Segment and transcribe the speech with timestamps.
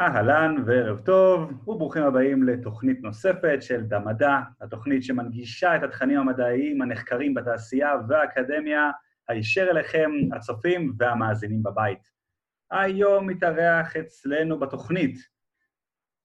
[0.00, 7.34] אהלן וערב טוב, וברוכים הבאים לתוכנית נוספת של דמדע, התוכנית שמנגישה את התכנים המדעיים הנחקרים
[7.34, 8.90] בתעשייה והאקדמיה,
[9.28, 12.10] הישר אליכם, הצופים והמאזינים בבית.
[12.70, 15.18] היום מתארח אצלנו בתוכנית.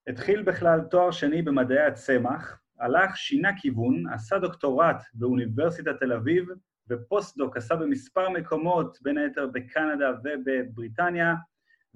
[0.08, 6.46] התחיל בכלל תואר שני במדעי הצמח, הלך, שינה כיוון, עשה דוקטורט באוניברסיטת תל אביב,
[6.90, 11.36] ופוסט-דוק עשה במספר מקומות, בין היתר בקנדה ובבריטניה,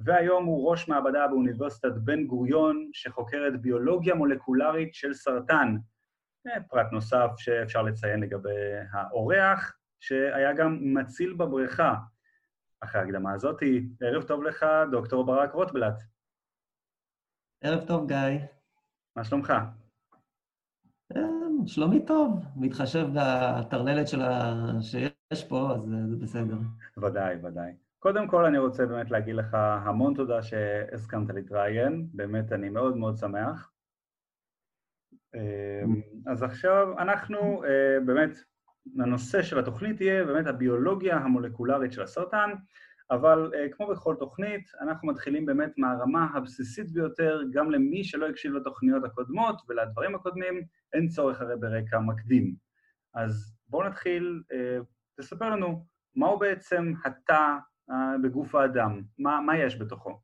[0.04, 5.76] והיום הוא ראש מעבדה באוניברסיטת בן גוריון, שחוקרת ביולוגיה מולקולרית של סרטן.
[6.70, 11.96] פרט נוסף שאפשר לציין לגבי האורח, שהיה גם מציל בבריכה.
[12.82, 13.58] אחרי ההקדמה הזאת,
[14.02, 16.04] ערב טוב לך, דוקטור ברק רוטבלט.
[17.64, 18.46] ערב טוב, גיא.
[19.16, 19.54] מה שלומך?
[21.66, 26.58] שלומי טוב, מתחשב בטרללת שיש פה, אז זה בסדר.
[26.98, 27.89] ודאי, ודאי.
[28.00, 33.18] קודם כל, אני רוצה באמת להגיד לך המון תודה שהסכמת להתראיין, באמת אני מאוד מאוד
[33.18, 33.72] שמח.
[36.28, 37.64] אז עכשיו אנחנו
[38.06, 38.30] באמת,
[39.00, 42.50] הנושא של התוכנית יהיה באמת הביולוגיה המולקולרית של הסרטן,
[43.12, 49.04] אבל כמו בכל תוכנית, אנחנו מתחילים באמת מהרמה הבסיסית ביותר, גם למי שלא הקשיב לתוכניות
[49.04, 52.56] הקודמות ולדברים הקודמים, אין צורך הרי ברקע מקדים.
[53.14, 54.44] אז בואו נתחיל,
[55.20, 57.58] תספר לנו מהו בעצם התא
[58.24, 60.20] בגוף האדם, מה, מה יש בתוכו?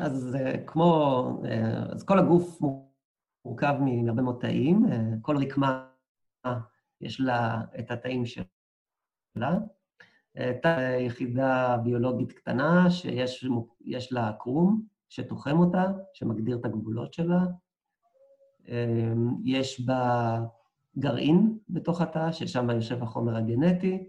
[0.00, 1.42] אז כמו,
[1.92, 2.58] אז כל הגוף
[3.44, 4.86] מורכב מהרבה מאוד תאים,
[5.22, 5.88] כל רקמה
[7.00, 9.58] יש לה את התאים שלה.
[10.62, 17.40] תא יחידה ביולוגית קטנה שיש לה קרום שתוחם אותה, שמגדיר את הגבולות שלה.
[19.44, 20.38] יש בה
[20.98, 24.08] גרעין בתוך התא, ששם יושב החומר הגנטי,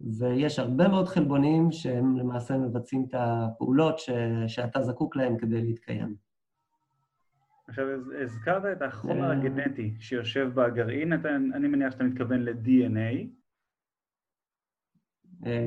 [0.00, 4.10] ויש הרבה מאוד חלבונים שהם למעשה מבצעים את הפעולות ש...
[4.46, 6.14] שאתה זקוק להן כדי להתקיים.
[7.68, 7.86] עכשיו,
[8.22, 13.26] הזכרת את החומר הגנטי שיושב בגרעין, אתה, אני מניח שאתה מתכוון ל-DNA.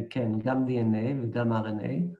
[0.09, 2.18] כן, גם DNA וגם RNA.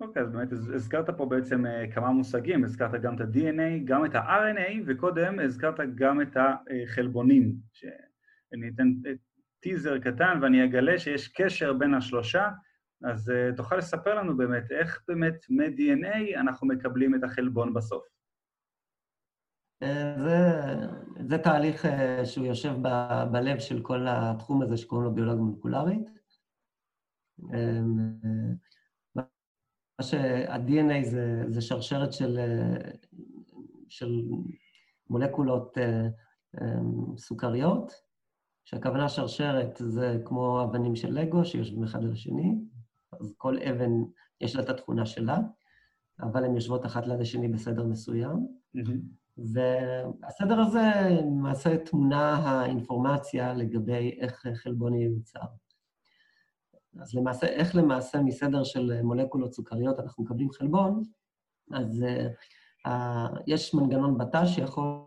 [0.00, 4.82] אוקיי, אז באמת הזכרת פה בעצם כמה מושגים, הזכרת גם את ה-DNA, גם את ה-RNA,
[4.86, 7.56] וקודם הזכרת גם את החלבונים.
[7.72, 8.88] שאני אתן
[9.60, 12.50] טיזר קטן ואני אגלה שיש קשר בין השלושה,
[13.04, 18.04] אז תוכל לספר לנו באמת איך באמת מ-DNA אנחנו מקבלים את החלבון בסוף.
[20.18, 20.50] זה,
[21.28, 21.86] זה תהליך
[22.24, 22.88] שהוא יושב ב,
[23.32, 26.10] בלב של כל התחום הזה שקוראים לו ביולוגיה מולקולרית.
[29.98, 32.38] מה שה-DNA זה, זה שרשרת של,
[33.88, 34.22] של
[35.10, 35.78] מולקולות
[37.16, 37.92] סוכריות,
[38.64, 42.54] שהכוונה שרשרת זה כמו אבנים של לגו שיושבים אחד על השני,
[43.20, 43.90] אז כל אבן
[44.40, 45.38] יש לה את התכונה שלה,
[46.20, 48.46] אבל הן יושבות אחת ליד השני בסדר מסוים.
[48.76, 49.24] Mm-hmm.
[49.38, 55.40] והסדר הזה למעשה תמונה האינפורמציה לגבי איך חלבון ייוצר.
[57.00, 61.02] אז למעשה, איך למעשה מסדר של מולקולות סוכריות אנחנו מקבלים חלבון,
[61.72, 62.04] אז
[62.86, 62.90] uh,
[63.46, 65.06] יש מנגנון בתא שיכול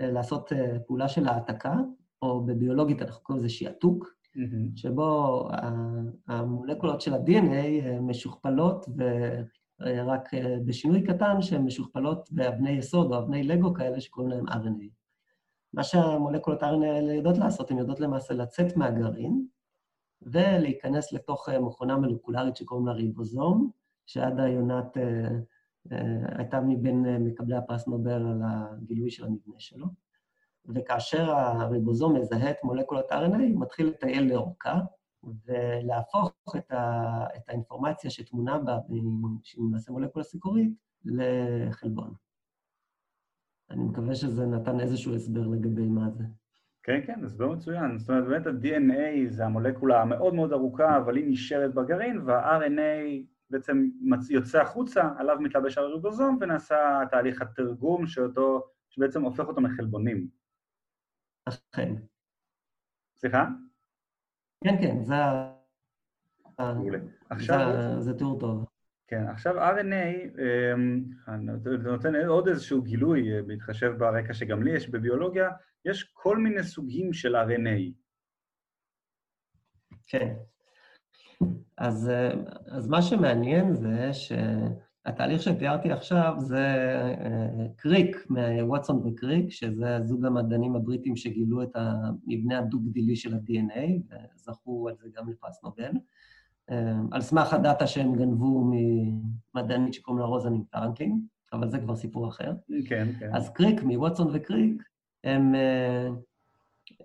[0.00, 0.56] לעשות uh,
[0.86, 1.74] פעולה של העתקה,
[2.22, 4.76] או בביולוגית אנחנו קוראים לזה שיעתוק, mm-hmm.
[4.76, 5.56] שבו uh,
[6.28, 8.86] המולקולות של ה-DNA משוכפלות,
[9.80, 14.88] ורק uh, בשינוי קטן שהן משוכפלות באבני יסוד או אבני לגו כאלה שקוראים להם RNA.
[15.74, 19.46] מה שהמולקולות RNA האלה יודעות לעשות, הן יודעות למעשה לצאת מהגרעין,
[20.26, 23.70] ולהיכנס לתוך מכונה מולקולרית שקוראים לה ריבוזום,
[24.06, 25.28] שעדה יונת אה,
[25.92, 29.86] אה, הייתה מבין מקבלי הפרס נובל על הגילוי של המבנה שלו.
[30.68, 34.80] וכאשר הריבוזום מזהה את מולקולת RNA, הוא מתחיל לטייל לאורכה,
[35.24, 38.78] ולהפוך את, ה, את האינפורמציה שטמונה בה,
[39.42, 40.72] שהיא למעשה מולקולה סיקורית,
[41.04, 42.14] לחלבון.
[43.70, 46.24] אני מקווה שזה נתן איזשהו הסבר לגבי מה זה.
[46.82, 47.98] כן, כן, הסבר מצוין.
[47.98, 53.88] זאת אומרת, באמת ה-DNA זה המולקולה המאוד מאוד ארוכה, אבל היא נשארת בגרעין, וה-RNA בעצם
[54.30, 60.28] יוצא החוצה, עליו מתלבש הריבוזום, ונעשה תהליך התרגום שאותו, שבעצם הופך אותו מחלבונים.
[61.48, 61.94] אכן.
[63.16, 63.46] סליחה?
[64.64, 65.14] כן, כן, זה.
[66.58, 66.98] מעולה.
[67.30, 67.66] עכשיו...
[67.98, 68.71] זה תיאור טוב.
[69.12, 70.40] כן, עכשיו RNA,
[71.56, 75.50] זה נותן עוד איזשהו גילוי, בהתחשב ברקע שגם לי יש בביולוגיה,
[75.84, 77.92] יש כל מיני סוגים של RNA.
[80.06, 80.34] כן.
[81.78, 82.10] אז,
[82.66, 86.66] אז מה שמעניין זה שהתהליך שתיארתי עכשיו זה
[87.76, 94.94] קריק, מווטסון וקריק, שזה זוג המדענים הבריטים שגילו את המבנה הדו-גדילי של ה-DNA, וזכו על
[94.96, 95.92] זה גם לפרס נובל.
[97.10, 98.70] על סמך הדאטה שהם גנבו
[99.54, 101.20] ממדענית שקוראים לה רוזנין פרנקלין,
[101.52, 102.52] אבל זה כבר סיפור אחר.
[102.88, 103.34] כן, כן.
[103.34, 104.82] אז קריק, מווטסון וקריק,
[105.24, 105.54] הם,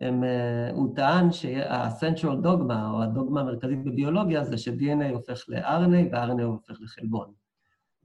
[0.01, 0.23] הם,
[0.73, 7.33] הוא טען שה-central dogma, או הדוגמה המרכזית בביולוגיה, זה ש-DNA הופך ל-RNA ו-RNA הופך לחלבון.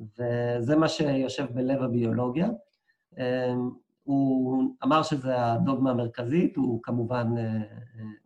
[0.01, 2.49] וזה מה שיושב בלב הביולוגיה.
[4.03, 7.27] הוא אמר שזו הדוגמה המרכזית, הוא כמובן,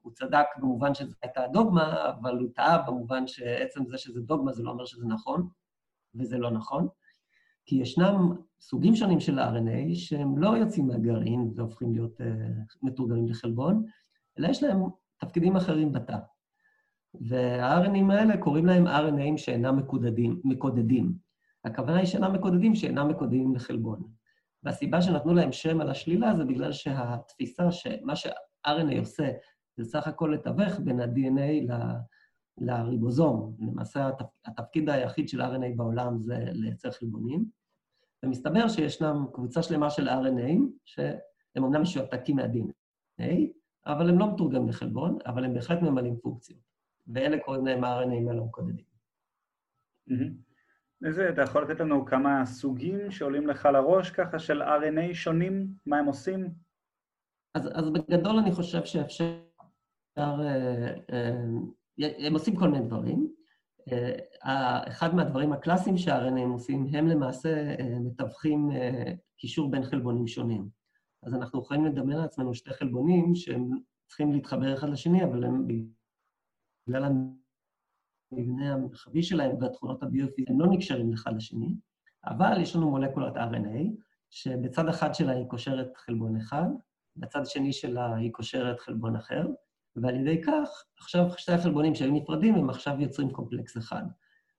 [0.03, 4.63] הוא צדק במובן שזו הייתה הדוגמה, אבל הוא טעה במובן שעצם זה שזה דוגמה זה
[4.63, 5.49] לא אומר שזה נכון,
[6.15, 6.89] וזה לא נכון.
[7.67, 12.25] כי ישנם סוגים שונים של RNA שהם לא יוצאים מהגרעין והופכים להיות uh,
[12.83, 13.85] מתורגמים לחלבון,
[14.39, 14.83] אלא יש להם
[15.19, 16.17] תפקידים אחרים בתא.
[17.21, 21.13] וה-RNAים האלה קוראים להם RNAים שאינם מקודדים, מקודדים.
[21.65, 24.16] הכוונה היא שאינם מקודדים, שאינם מקודדים לחלבון.
[24.67, 29.31] והסיבה שנתנו להם שם על השלילה זה בגלל שהתפיסה שמה ש-RNA עושה
[29.77, 31.73] זה סך הכל לתווך בין ה-DNA
[32.59, 33.57] לריבוזום.
[33.61, 34.11] למעשה
[34.45, 37.45] התפקיד היחיד של RNA בעולם זה לייצר חלבונים,
[38.23, 43.25] ומסתבר שישנם קבוצה שלמה של RNAים, שהם אומנם משועתקים מה-DNA,
[43.87, 46.61] אבל הם לא מתורגמים לחלבון, אבל הם בהחלט ממלאים פונקציות.
[47.07, 48.85] ואלה קוראים להם RNAים הלא מקודדים.
[51.05, 55.67] איזה, אתה יכול לתת לנו כמה סוגים שעולים לך לראש ככה של RNA שונים?
[55.87, 56.51] מה הם עושים?
[57.55, 59.41] אז, אז בגדול אני חושב שאפשר...
[60.19, 63.33] אה, אה, הם עושים כל מיני דברים.
[63.93, 68.71] אה, אחד מהדברים הקלאסיים שה-RNA עושים, הם למעשה מתווכים
[69.37, 70.69] קישור בין חלבונים שונים.
[71.23, 73.71] אז אנחנו יכולים לדמיין לעצמנו שתי חלבונים שהם
[74.09, 77.05] צריכים להתחבר אחד לשני, אבל הם בגלל
[78.33, 81.75] המבנה המרחבי שלהם והתכונות הביופיזיות, הם לא נקשרים אחד לשני,
[82.27, 83.91] אבל יש לנו מולקולת RNA,
[84.31, 86.69] שבצד אחד שלה היא קושרת חלבון אחד,
[87.17, 89.47] בצד שני שלה היא קושרת חלבון אחר,
[89.97, 94.03] ועל ידי כך, עכשיו שתי החלבונים שהיו נפרדים, הם עכשיו יוצרים קומפלקס אחד.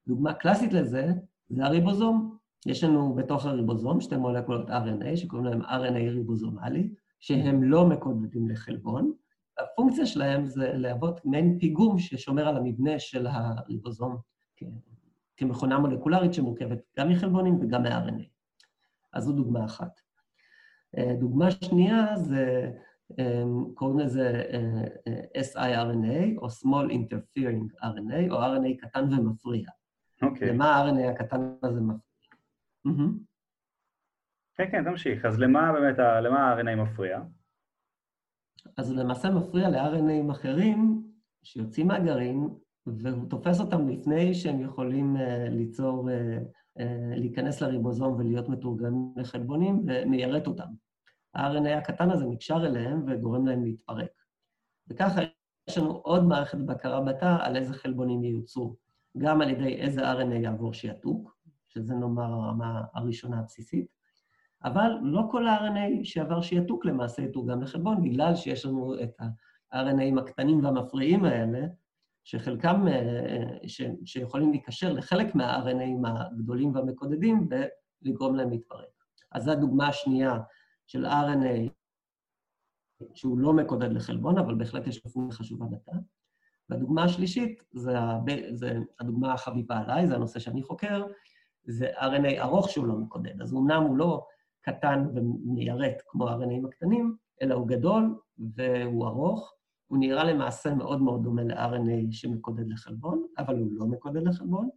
[0.07, 1.11] דוגמה קלאסית לזה
[1.49, 2.37] זה הריבוזום.
[2.65, 9.11] יש לנו בתוך הריבוזום שתי מולקולות RNA, שקוראים להם RNA ריבוזומלי, שהם לא מקודדים לחלבון.
[9.59, 14.17] הפונקציה שלהם זה להוות מעין פיגום ששומר על המבנה של הריבוזום
[15.37, 18.23] כמכונה מולקולרית שמורכבת גם מחלבונים וגם מ-RNA.
[19.13, 19.99] אז זו דוגמה אחת.
[20.97, 22.71] אה, דוגמה שנייה זה
[23.73, 24.43] קוראים לזה
[25.53, 29.69] siRNA, או Small Interfering RNA, או RNA קטן ומפריע.
[30.21, 30.49] אוקיי.
[30.49, 31.97] למה ה-RNA הקטן הזה מפריע?
[34.55, 35.25] כן, כן, תמשיך.
[35.25, 37.21] אז למה באמת, למה ה-RNA מפריע?
[38.77, 41.07] אז הוא למעשה מפריע ל-RNAים אחרים
[41.43, 42.49] שיוצאים מהגרעין,
[42.85, 45.19] והוא תופס אותם לפני שהם יכולים uh,
[45.49, 46.43] ליצור, uh,
[46.79, 46.83] uh,
[47.15, 50.67] להיכנס לריבוזום ולהיות מתורגמים לחלבונים, ומיירט אותם.
[51.33, 54.11] ה-RNA הקטן הזה נקשר אליהם וגורם להם להתפרק.
[54.89, 55.21] וככה
[55.69, 58.75] יש לנו עוד מערכת בקרה בתא על איזה חלבונים ייוצרו,
[59.17, 61.37] גם על ידי איזה RNA יעבור שיעתוק,
[61.67, 63.96] שזה נאמר הרמה הראשונה הבסיסית,
[64.63, 70.63] אבל לא כל ה-RNA שעבר שיעתוק למעשה יתורגם לחלבון, בגלל שיש לנו את ה-RNAים הקטנים
[70.63, 71.59] והמפריעים האלה,
[72.23, 78.87] שחלקם, אה, ש, שיכולים להיקשר לחלק מה-RNAים הגדולים והמקודדים ולגרום להם להתפרק.
[79.31, 80.39] אז זו הדוגמה השנייה
[80.87, 81.69] של RNA,
[83.13, 85.97] שהוא לא מקודד לחלבון, אבל בהחלט יש לו פונקציה חשובה בתא.
[86.69, 87.93] והדוגמה השלישית, זה.
[88.53, 91.05] זה הדוגמה החביבה עליי, זה הנושא שאני חוקר,
[91.63, 93.41] זה RNA ארוך שהוא לא מקודד.
[93.41, 94.27] אז אמנם הוא לא
[94.67, 98.19] קטן ומיירט כמו ה-RNAים הקטנים, אלא הוא גדול
[98.55, 99.53] והוא ארוך.
[99.87, 104.69] הוא נראה למעשה מאוד מאוד דומה ל-RNA שמקודד לחלבון, אבל הוא לא מקודד לחלבון.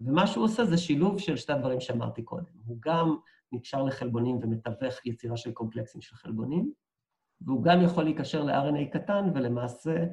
[0.00, 2.52] ומה שהוא עושה זה שילוב של שתי הדברים שאמרתי קודם.
[2.64, 3.16] הוא גם
[3.52, 6.72] נקשר לחלבונים ומתווך יצירה של קומפלקסים של חלבונים,
[7.40, 10.04] והוא גם יכול להיקשר ל-RNA קטן ולמעשה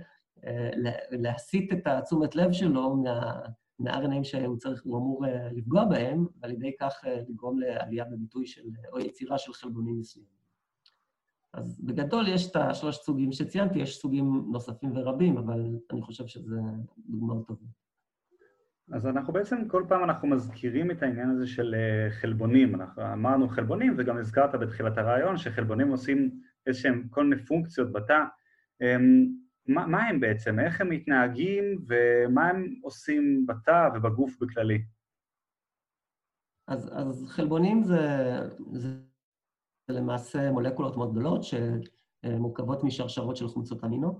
[0.45, 0.69] אה,
[1.11, 3.41] להסיט את התשומת לב שלו מה,
[3.79, 8.47] מה-RNAים שהוא צריך, הוא אמור אה, לפגוע בהם, ועל ידי כך אה, לגרום לעלייה בביטוי
[8.47, 10.37] של, או יצירה של חלבונים מסוימים.
[11.53, 16.55] אז בגדול יש את השלושת סוגים שציינתי, יש סוגים נוספים ורבים, אבל אני חושב שזה
[17.09, 17.87] דוגמאות טובות.
[18.91, 22.75] אז אנחנו בעצם, כל פעם אנחנו מזכירים את העניין הזה של אה, חלבונים.
[22.75, 28.23] אנחנו אמרנו חלבונים, וגם הזכרת בתחילת הרעיון שחלבונים עושים איזשהם כל מיני פונקציות בתא.
[29.67, 30.59] מה, מה הם בעצם?
[30.59, 34.81] איך הם מתנהגים ומה הם עושים בתא ובגוף בכללי?
[36.67, 37.99] אז, אז חלבונים זה,
[38.71, 38.89] זה,
[39.87, 44.19] זה למעשה מולקולות מאוד גדולות שמורכבות משרשרות של חומצות אמינו.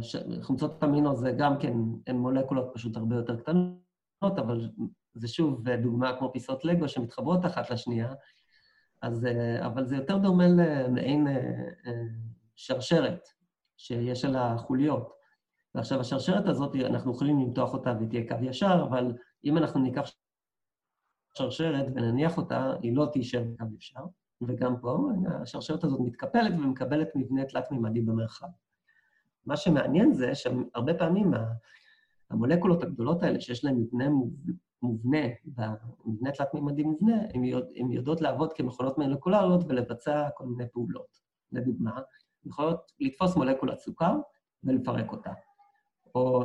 [0.00, 1.72] שחומצות אמינו זה גם כן,
[2.06, 4.70] הן מולקולות פשוט הרבה יותר קטנות, אבל
[5.14, 8.14] זה שוב דוגמה כמו פיסות לגו שמתחברות אחת לשנייה,
[9.02, 9.26] אז,
[9.66, 11.92] אבל זה יותר דומה למעין אה,
[12.56, 13.28] שרשרת
[13.78, 15.12] שיש על החוליות.
[15.74, 19.12] ועכשיו, השרשרת הזאת, אנחנו יכולים למתוח אותה ותהיה קו ישר, אבל
[19.44, 20.10] אם אנחנו ניקח
[21.38, 24.00] שרשרת ונניח אותה, היא לא תישאר קו ישר,
[24.42, 25.08] וגם פה
[25.42, 28.46] השרשרת הזאת מתקפלת ומקבלת מבנה תלת-מימדי במרחב.
[29.46, 31.30] מה שמעניין זה שהרבה פעמים
[32.30, 34.08] המולקולות הגדולות האלה, שיש להן מבנה
[34.82, 35.18] מובנה,
[36.06, 37.16] מבנה תלת-מימדי מובנה,
[37.76, 41.18] הן יודעות לעבוד כמכונות מולקולריות ולבצע כל מיני פעולות.
[41.52, 42.00] לדוגמה,
[42.48, 44.16] יכולות לתפוס מולקולת סוכר
[44.64, 45.30] ולפרק אותה.
[46.14, 46.44] או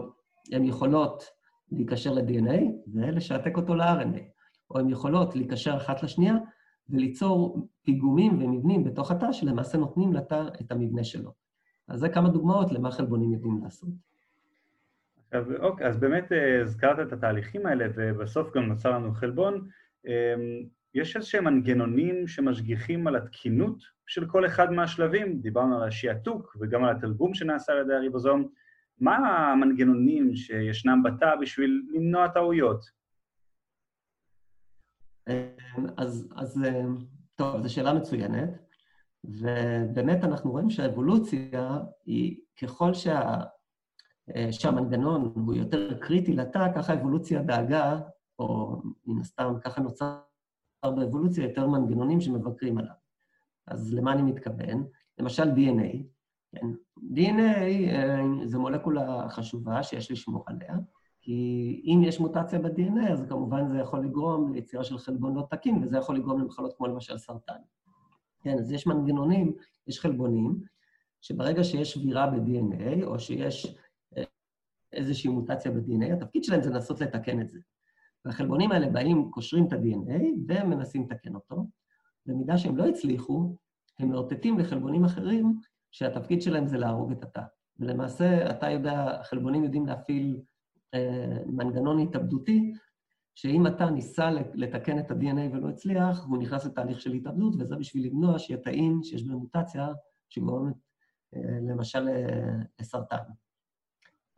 [0.51, 1.23] הן יכולות
[1.71, 2.61] להיקשר ל-DNA
[2.93, 4.21] ולשעתק אותו ל-RNA,
[4.69, 6.35] או הן יכולות להיקשר אחת לשנייה
[6.89, 11.31] וליצור פיגומים ומבנים בתוך התא שלמעשה נותנים לתא את המבנה שלו.
[11.87, 13.89] אז זה כמה דוגמאות למה חלבונים יודעים לעשות.
[15.31, 19.67] אז, אוקיי, אז באמת אה, הזכרת את התהליכים האלה, ובסוף גם נוצר לנו חלבון.
[20.95, 26.83] אמ, יש איזשהם מנגנונים שמשגיחים על התקינות של כל אחד מהשלבים, דיברנו על השיעתוק וגם
[26.83, 28.47] על התרגום שנעשה על ידי הריבוזום.
[28.99, 32.85] מה המנגנונים שישנם בתא בשביל למנוע טעויות?
[35.97, 36.61] אז, אז
[37.35, 38.49] טוב, זו שאלה מצוינת,
[39.23, 43.39] ובאמת אנחנו רואים שהאבולוציה היא, ככל שה,
[44.51, 47.99] שהמנגנון הוא יותר קריטי לתא, ככה האבולוציה דאגה,
[48.39, 50.19] או מן הסתם ככה נוצר
[50.91, 52.93] באבולוציה יותר מנגנונים שמבקרים עליו.
[53.67, 54.85] אז למה אני מתכוון?
[55.19, 56.03] למשל DNA.
[56.51, 56.67] כן?
[56.97, 60.75] DNA זה מולקולה חשובה שיש לשמור עליה,
[61.21, 65.83] כי אם יש מוטציה ב-DNA, אז כמובן זה יכול לגרום ליצירה של חלבון לא תקין,
[65.83, 67.59] וזה יכול לגרום למחלות כמו למשל סרטן.
[68.41, 69.53] כן, אז יש מנגנונים,
[69.87, 70.61] יש חלבונים,
[71.21, 73.77] שברגע שיש שבירה ב-DNA, או שיש
[74.17, 74.23] אה,
[74.93, 77.59] איזושהי מוטציה ב-DNA, התפקיד שלהם זה לנסות לתקן את זה.
[78.25, 81.67] והחלבונים האלה באים, קושרים את ה-DNA ומנסים לתקן אותו.
[82.25, 83.55] במידה שהם לא הצליחו,
[83.99, 85.59] הם מאותתים לחלבונים אחרים
[85.91, 87.41] שהתפקיד שלהם זה להרוג את התא.
[87.79, 90.41] ולמעשה, אתה יודע, החלבונים יודעים להפעיל
[90.93, 92.73] אה, מנגנון התאבדותי,
[93.35, 98.05] שאם אתה ניסה לתקן את ה-DNA ולא הצליח, הוא נכנס לתהליך של התאבדות, וזה בשביל
[98.07, 99.87] למנוע שיהיה תאים שיש בהם מוטציה
[100.29, 100.75] שגורמת
[101.35, 103.23] אה, למשל אה, לסרטן.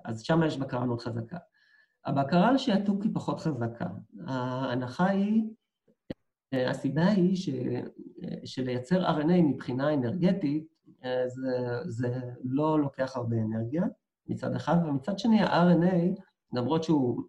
[0.05, 1.37] אז שם יש בקרה מאוד חזקה.
[2.05, 3.85] הבקרה על שעתוק היא פחות חזקה.
[4.27, 5.43] ההנחה היא,
[6.53, 7.49] הסיבה היא ש,
[8.45, 10.67] שלייצר RNA מבחינה אנרגטית,
[11.27, 13.83] זה, זה לא לוקח הרבה אנרגיה,
[14.27, 16.21] מצד אחד, ומצד שני, ה-RNA
[16.53, 17.23] למרות שהוא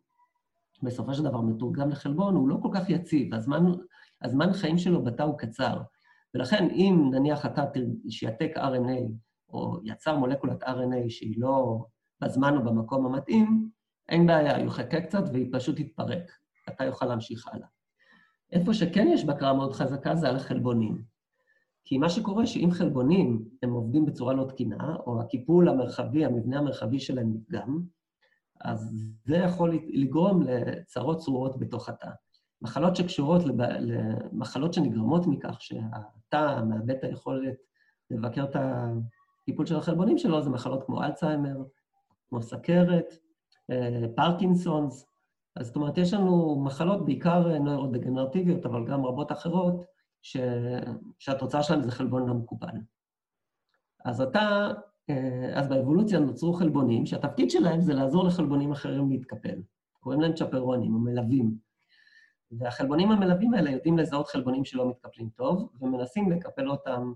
[0.83, 3.64] בסופו של דבר מתורגם לחלבון, הוא לא כל כך יציב, הזמן,
[4.23, 5.83] הזמן חיים שלו בתא הוא קצר.
[6.35, 7.64] ולכן אם נניח אתה
[8.09, 9.11] שיעתק RNA,
[9.49, 11.85] או יצר מולקולת RNA שהיא לא
[12.21, 13.71] בזמן או במקום המתאים,
[14.09, 16.33] אין בעיה, הוא יחכה קצת והיא פשוט תתפרק.
[16.69, 17.67] אתה יוכל להמשיך הלאה.
[18.53, 21.03] איפה שכן יש בקרה מאוד חזקה זה על החלבונים.
[21.85, 27.01] כי מה שקורה שאם חלבונים הם עובדים בצורה לא תקינה, או הקיפול המרחבי, המבנה המרחבי
[27.01, 27.81] שלהם נפגם,
[28.61, 28.95] אז
[29.25, 32.11] זה יכול לגרום לצרות צרורות בתוך התא.
[32.63, 33.43] מחלות שקשורות
[33.81, 37.55] למחלות שנגרמות מכך שהתא מאבד את היכולת
[38.11, 41.57] לבקר את הטיפול של החלבונים שלו, זה מחלות כמו אלצהיימר,
[42.29, 43.19] כמו סכרת,
[44.16, 45.06] פרקינסונס.
[45.56, 49.85] אז זאת אומרת, יש לנו מחלות בעיקר נוירודגנרטיביות, אבל גם רבות אחרות,
[50.23, 50.37] ש...
[51.18, 52.76] שהתוצאה שלהן זה חלבון לא מקובל.
[54.04, 54.73] אז אתה
[55.11, 59.62] אה, אז באבולוציה נוצרו חלבונים, שהתפקיד שלהם זה לעזור לחלבונים אחרים להתקפל.
[60.00, 61.58] קוראים להם צ'פרונים, או מלווים.
[62.50, 67.12] והחלבונים המלווים האלה יודעים לזהות חלבונים שלא מתקפלים טוב, ומנסים לקפל אותם,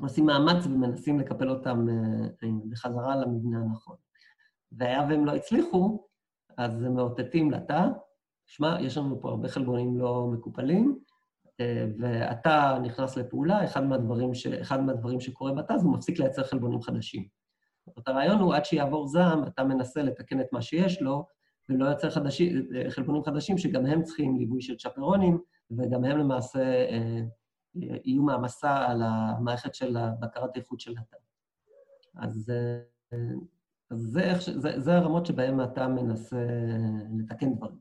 [0.00, 3.96] עושים מאמץ ומנסים לקפל אותם אה, בחזרה למבנה הנכון.
[4.78, 6.06] והיה והם לא הצליחו,
[6.58, 7.86] אז הם מאותתים לתא,
[8.46, 10.98] שמע, יש לנו פה הרבה חלבונים לא מקופלים,
[11.98, 14.46] ואתה נכנס לפעולה, אחד מהדברים, ש...
[14.46, 17.28] אחד מהדברים שקורה בתא זה הוא מפסיק לייצר חלבונים חדשים.
[17.96, 21.26] זאת הרעיון הוא, עד שיעבור זעם, אתה מנסה לתקן את מה שיש לו,
[21.68, 27.20] ולא יוצר חדשים, חלבונים חדשים שגם הם צריכים ליווי של צ'פרונים, וגם הם למעשה אה,
[27.74, 31.16] יהיו מעמסה על המערכת של בקרת איכות של התא.
[32.16, 33.18] אז, אה,
[33.92, 36.46] אז זה, זה, זה הרמות שבהן אתה מנסה
[37.18, 37.78] לתקן דברים.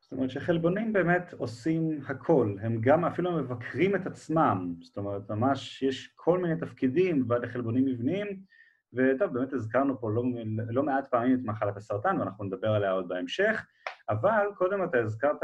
[0.00, 5.82] זאת אומרת שחלבונים באמת עושים הכל, הם גם אפילו מבקרים את עצמם, זאת אומרת, ממש
[5.82, 8.26] יש כל מיני תפקידים ועד לחלבונים מבניים,
[8.92, 10.22] וטוב, באמת הזכרנו פה לא,
[10.68, 13.66] לא מעט פעמים את מחלת הסרטן, ואנחנו נדבר עליה עוד בהמשך,
[14.08, 15.42] אבל קודם אתה הזכרת,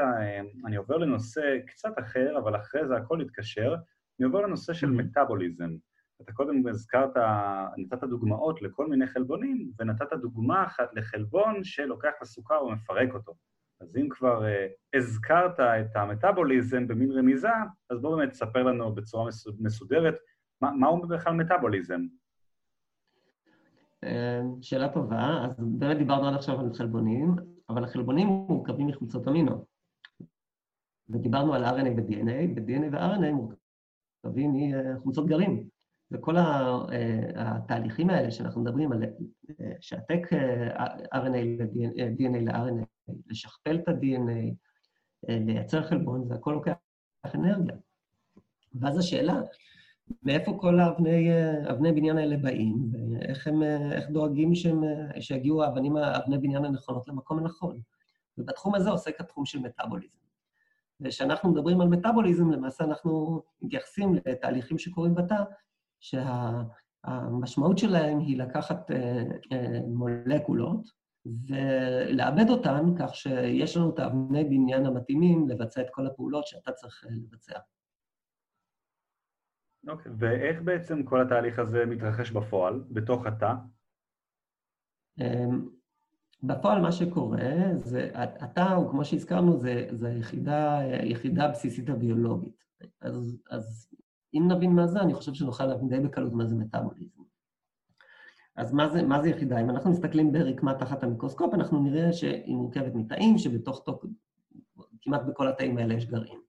[0.67, 3.75] אני עובר לנושא קצת אחר, אבל אחרי זה הכל יתקשר,
[4.19, 5.71] אני עובר לנושא של מטאבוליזם.
[6.23, 7.17] אתה קודם הזכרת,
[7.77, 13.35] נתת דוגמאות לכל מיני חלבונים, ונתת דוגמה אחת לחלבון שלוקח את הסוכר ומפרק אותו.
[13.81, 17.49] אז אם כבר uh, הזכרת את המטאבוליזם במין רמיזה,
[17.91, 20.15] אז בואו באמת תספר לנו בצורה מסודרת
[20.61, 22.01] מה, מה הוא בכלל מטאבוליזם.
[24.63, 25.45] שאלה טובה.
[25.45, 27.37] אז באמת דיברנו עד עכשיו על חלבונים,
[27.69, 29.67] אבל החלבונים מורכבים מחומצות אמינו.
[31.09, 34.53] ודיברנו על RNA ו-DNA, ו-DNA ו-RNA מורכבים
[34.95, 35.69] מחומצות גרעין.
[36.13, 36.35] וכל
[37.37, 39.03] התהליכים האלה שאנחנו מדברים על
[39.81, 40.27] שעתק
[41.15, 44.55] RNA ל-DNA ל-RNA, לשכפל את ה-DNA,
[45.29, 46.75] לייצר חלבון, זה הכל לוקח
[47.35, 47.77] אנרגיה.
[48.75, 49.41] ואז השאלה,
[50.23, 51.29] מאיפה כל האבני,
[51.71, 54.81] אבני בניין האלה באים, ואיך הם, איך דואגים שהם,
[55.21, 57.81] שיגיעו האבנים, אבני בניין הנכונות למקום הנכון.
[58.39, 60.17] ובתחום הזה עוסק התחום של מטאבוליזם.
[61.01, 65.37] וכשאנחנו מדברים על מטאבוליזם, למעשה אנחנו מתייחסים לתהליכים שקורים בתא,
[66.01, 68.91] שהמשמעות שלהם היא לקחת
[69.87, 76.73] מולקולות ולעבד אותן כך שיש לנו את האבני בניין המתאימים לבצע את כל הפעולות שאתה
[76.73, 77.59] צריך לבצע.
[79.89, 80.15] אוקיי, okay.
[80.19, 83.53] ואיך בעצם כל התהליך הזה מתרחש בפועל, בתוך התא?
[85.21, 85.69] אמ,
[86.43, 92.65] בפועל מה שקורה זה, התא הוא, כמו שהזכרנו, זה, זה יחידה, יחידה בסיסית הביולוגית.
[93.01, 93.95] אז, אז
[94.39, 97.23] אם נבין מה זה, אני חושב שנוכל להבין די בקלות מה זה מטאבוליזם.
[98.57, 99.61] אז מה זה, מה זה יחידה?
[99.61, 104.07] אם אנחנו מסתכלים ברקמה תחת המיקרוסקופ, אנחנו נראה שהיא מורכבת מתאים, שבתוך תוק,
[105.03, 106.41] כמעט בכל התאים האלה יש גרעין.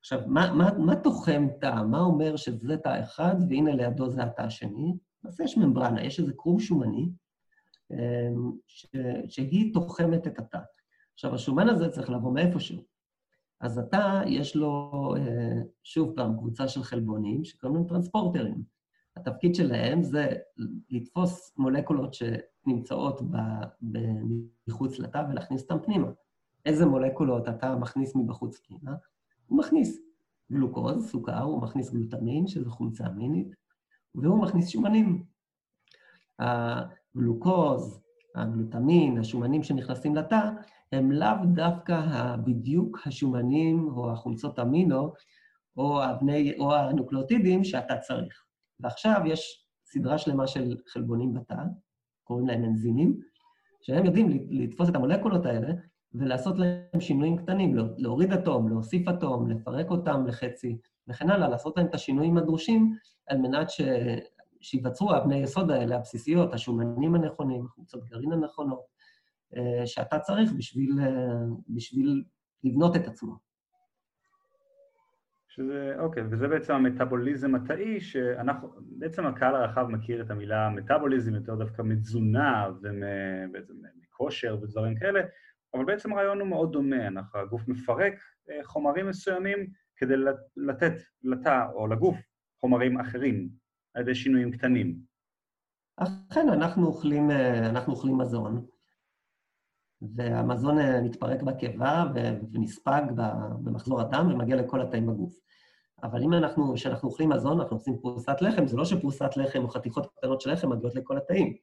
[0.00, 1.82] עכשיו, מה, מה, מה תוחם תא?
[1.90, 4.96] מה אומר שזה תא אחד, והנה לידו זה התא השני?
[5.24, 7.08] אז יש ממברנה, יש איזה קרום שומני,
[7.92, 8.86] אמ, ש,
[9.28, 10.58] שהיא תוחמת את התא.
[11.14, 12.93] עכשיו, השומן הזה צריך לבוא מאיפשהו.
[13.60, 18.62] אז התא, יש לו, אה, שוב פעם, קבוצה של חלבונים שקוראים להם טרנספורטרים.
[19.16, 20.32] התפקיד שלהם זה
[20.90, 23.20] לתפוס מולקולות שנמצאות
[24.68, 26.08] מחוץ לתא ולהכניס אותן פנימה.
[26.66, 28.96] איזה מולקולות אתה מכניס מבחוץ פנימה?
[29.46, 30.00] הוא מכניס
[30.52, 33.54] גלוקוז, סוכר, הוא מכניס גלוטמין, שזו חומצה אמינית,
[34.14, 35.24] והוא מכניס שומנים.
[36.38, 38.00] הגלוקוז,
[38.34, 40.50] הגלוטמין, השומנים שנכנסים לתא,
[40.92, 42.00] הם לאו דווקא
[42.44, 45.12] בדיוק השומנים או החומצות אמינו
[45.76, 48.44] או, האבני, או הנוקלאוטידים שאתה צריך.
[48.80, 51.56] ועכשיו יש סדרה שלמה של חלבונים בתא,
[52.24, 53.20] קוראים להם אנזימים,
[53.82, 55.68] שהם יודעים לתפוס את המולקולות האלה
[56.14, 61.86] ולעשות להם שינויים קטנים, להוריד אטום, להוסיף אטום, לפרק אותם לחצי וכן הלאה, לעשות להם
[61.86, 62.96] את השינויים הדרושים
[63.28, 63.80] על מנת ש...
[64.60, 68.80] שיווצרו אבני יסוד האלה, הבסיסיות, השומנים הנכונים, החומצות גרעין הנכונות,
[69.86, 72.24] שאתה צריך בשביל, אה, בשביל
[72.64, 73.36] לבנות את עצמו.
[75.48, 81.54] שזה, אוקיי, וזה בעצם המטאבוליזם התאי, שאנחנו, בעצם הקהל הרחב מכיר את המילה מטאבוליזם יותר
[81.54, 85.20] דווקא מתזונה ובעצם מכושר ודברים כאלה,
[85.74, 88.14] אבל בעצם הרעיון הוא מאוד דומה, אנחנו, הגוף מפרק
[88.50, 90.14] אה, חומרים מסוימים כדי
[90.56, 92.16] לתת לתא או לגוף
[92.60, 93.48] חומרים אחרים
[93.94, 94.98] על ידי שינויים קטנים.
[95.96, 98.66] אכן, אנחנו אוכלים, אה, אנחנו אוכלים מזון,
[100.02, 102.04] והמזון אה, מתפרק בקיבה
[102.52, 103.02] ונספג
[103.64, 105.38] במחזור הדם ומגיע לכל התאים בגוף.
[106.02, 109.68] אבל אם אנחנו, כשאנחנו אוכלים מזון, אנחנו עושים פרוסת לחם, זה לא שפרוסת לחם או
[109.68, 111.56] חתיכות קטנות של לחם מגיעות לכל התאים.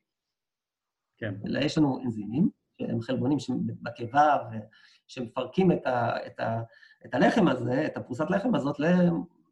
[1.18, 1.36] כן.
[1.48, 3.38] אלא יש לנו אנזימים, שהם חלבונים
[3.82, 4.38] בקיבה,
[5.08, 6.62] שמפרקים את, ה, את, ה,
[7.06, 8.76] את הלחם הזה, את הפרוסת לחם הזאת,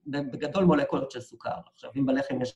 [0.08, 1.60] בגדול מולקולות של סוכר.
[1.74, 2.56] עכשיו, אם בלחם יש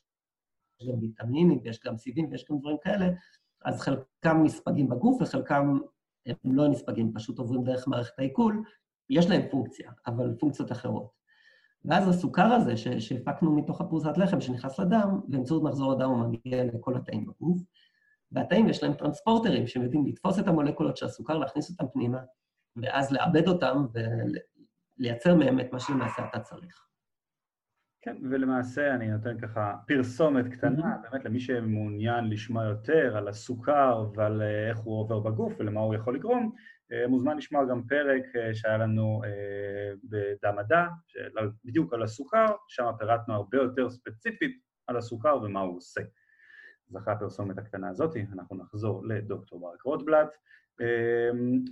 [0.88, 3.06] גם ויטמינים, ויש גם סיבים, ויש גם דברים כאלה,
[3.64, 5.78] אז חלקם נספגים בגוף וחלקם
[6.26, 8.62] הם לא נספגים, פשוט עוברים דרך מערכת העיכול.
[9.10, 11.10] יש להם פונקציה, אבל פונקציות אחרות.
[11.84, 16.96] ואז הסוכר הזה שהפקנו מתוך הפרוסת לחם שנכנס לדם, באמצעות מחזור הדם הוא מגיע לכל
[16.96, 17.62] התאים בגוף,
[18.32, 22.18] והתאים יש להם טרנספורטרים שהם יודעים לתפוס את המולקולות של הסוכר, להכניס אותם פנימה,
[22.76, 23.86] ואז לעבד אותם
[24.98, 26.84] ולייצר מהם את מה שלמעשה אתה צריך.
[28.04, 30.96] כן, ולמעשה אני נותן ככה פרסומת קטנה.
[31.02, 35.94] באמת למי שמעוניין לשמוע יותר על הסוכר ועל אה, איך הוא עובר בגוף ולמה הוא
[35.94, 36.52] יכול לגרום,
[36.92, 39.22] אה, מוזמן לשמוע גם פרק אה, שהיה לנו
[40.04, 40.86] בדם מדע,
[41.64, 46.00] בדיוק על הסוכר, שם פירטנו הרבה יותר ספציפית על הסוכר ומה הוא עושה.
[46.90, 50.28] אז אחרי הפרסומת הקטנה הזאת, אנחנו נחזור לדוקטור ברק רוטבלט.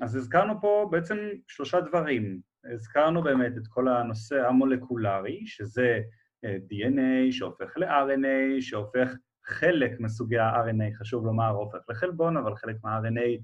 [0.02, 1.16] אז הזכרנו פה בעצם
[1.48, 2.40] שלושה דברים.
[2.74, 6.00] הזכרנו באמת את כל הנושא המולקולרי, שזה
[6.44, 9.14] DNA שהופך ל-RNA, שהופך
[9.46, 13.42] חלק מסוגי ה-RNA, חשוב לומר, הופך לחלבון, אבל חלק מה-RNA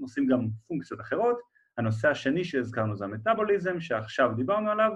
[0.00, 1.38] עושים גם פונקציות אחרות.
[1.78, 4.92] הנושא השני שהזכרנו זה המטאבוליזם, שעכשיו דיברנו עליו,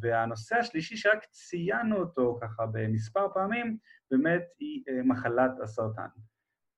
[0.00, 3.78] והנושא השלישי שרק ציינו אותו ככה במספר פעמים,
[4.10, 6.08] באמת היא אה, מחלת הסרטן.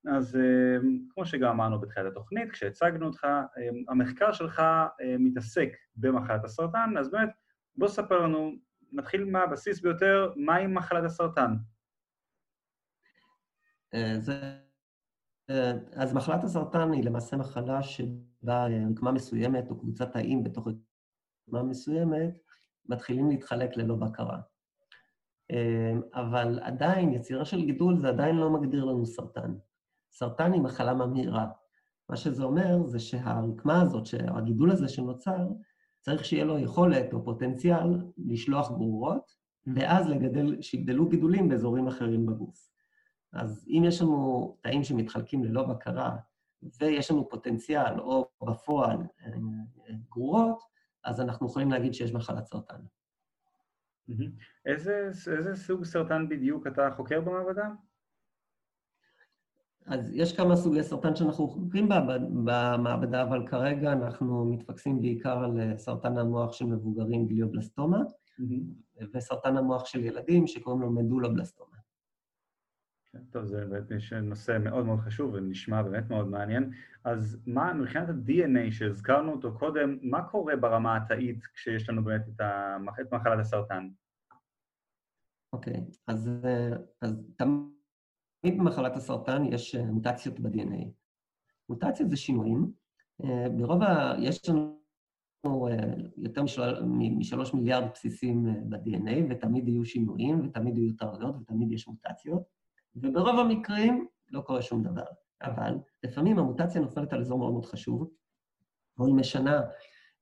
[0.06, 0.80] אז אה,
[1.14, 4.62] כמו שגם אמרנו בתחילת התוכנית, כשהצגנו אותך, אה, המחקר שלך
[5.18, 7.30] מתעסק במחלת הסרטן, אז באמת
[7.76, 8.52] בוא ספר לנו
[8.92, 11.54] נתחיל מהבסיס ביותר, מהי מחלת הסרטן?
[13.94, 14.32] אה, זו
[15.92, 20.68] אז מחלת הסרטן היא למעשה מחלה שבה רקמה מסוימת או קבוצת תאים בתוך
[21.48, 22.38] רקמה מסוימת
[22.88, 24.40] מתחילים להתחלק ללא בקרה.
[26.14, 29.54] אבל עדיין, יצירה של גידול זה עדיין לא מגדיר לנו סרטן.
[30.12, 31.46] סרטן היא מחלה ממאירה.
[32.08, 34.04] מה שזה אומר זה שהרקמה הזאת,
[34.36, 35.48] הגידול הזה שנוצר,
[36.00, 39.34] צריך שיהיה לו יכולת או פוטנציאל לשלוח גרורות,
[39.66, 42.70] ואז לגדל, שיגדלו גידולים באזורים אחרים בגוף.
[43.32, 46.16] אז אם יש לנו תאים שמתחלקים ללא בקרה,
[46.80, 48.98] ויש לנו פוטנציאל או בפועל
[50.08, 50.62] גרורות,
[51.04, 52.80] אז אנחנו יכולים להגיד שיש מחלת סרטן.
[54.66, 57.68] איזה, איזה סוג סרטן בדיוק אתה חוקר במעבדה?
[59.86, 61.88] אז יש כמה סוגי סרטן שאנחנו חוקרים
[62.44, 69.04] במעבדה, אבל כרגע אנחנו מתפקסים בעיקר על אה, סרטן המוח של מבוגרים, גליובלסטומה, mm-hmm.
[69.14, 71.76] וסרטן המוח של ילדים, שקוראים לו מדולובלסטומה.
[73.12, 76.70] כן, טוב, זה באמת נושא מאוד מאוד חשוב ונשמע באמת מאוד מעניין.
[77.04, 82.40] אז מה, מבחינת ה-DNA שהזכרנו אותו קודם, מה קורה ברמה התאית כשיש לנו באמת את,
[82.40, 83.00] המח...
[83.00, 83.88] את מחלת הסרטן?
[85.52, 87.79] אוקיי, okay, אז, אה, אז תמיד
[88.44, 90.84] במחלת הסרטן יש אה, מוטציות ב-DNA.
[91.68, 92.72] מוטציות זה שינויים.
[93.24, 94.14] אה, ברוב ה...
[94.18, 94.80] יש לנו
[96.16, 96.42] יותר
[96.98, 102.42] משלוש מיליארד בסיסים ב-DNA, ותמיד יהיו שינויים, ותמיד יהיו טעויות, ותמיד יש מוטציות.
[102.96, 105.04] וברוב המקרים לא קורה שום דבר.
[105.42, 105.74] אבל
[106.04, 108.10] לפעמים המוטציה נופלת על אזור מאוד מאוד חשוב,
[108.98, 109.60] או היא משנה,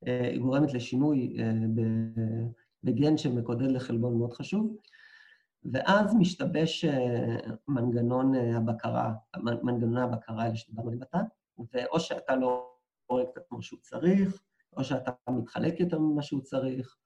[0.06, 1.52] אה, היא גורמת לשינוי אה,
[2.84, 4.76] בגן שמקודד לחלבון מאוד חשוב,
[5.64, 7.36] ואז משתבש אה,
[7.68, 11.20] מנגנון הבקרה, מנגנוני הבקרה האלה שדיברנו עתה,
[11.72, 12.74] ואו שאתה לא
[13.22, 14.42] את עצמו שהוא צריך,
[14.76, 16.96] או שאתה מתחלק יותר ממה שהוא צריך,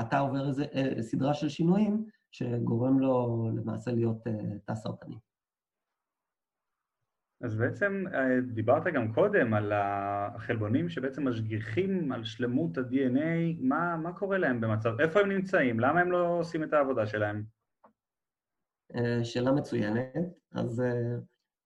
[0.00, 0.62] אתה עובר איזו
[1.00, 4.32] סדרה של שינויים שגורם לו למעשה להיות אה,
[4.64, 5.16] תא סרטני.
[7.44, 14.12] אז בעצם אה, דיברת גם קודם על החלבונים שבעצם משגיחים על שלמות ה-DNA, מה, מה
[14.12, 15.80] קורה להם במצב, איפה הם נמצאים?
[15.80, 17.44] למה הם לא עושים את העבודה שלהם?
[18.94, 20.14] אה, שאלה מצוינת.
[20.52, 20.82] אז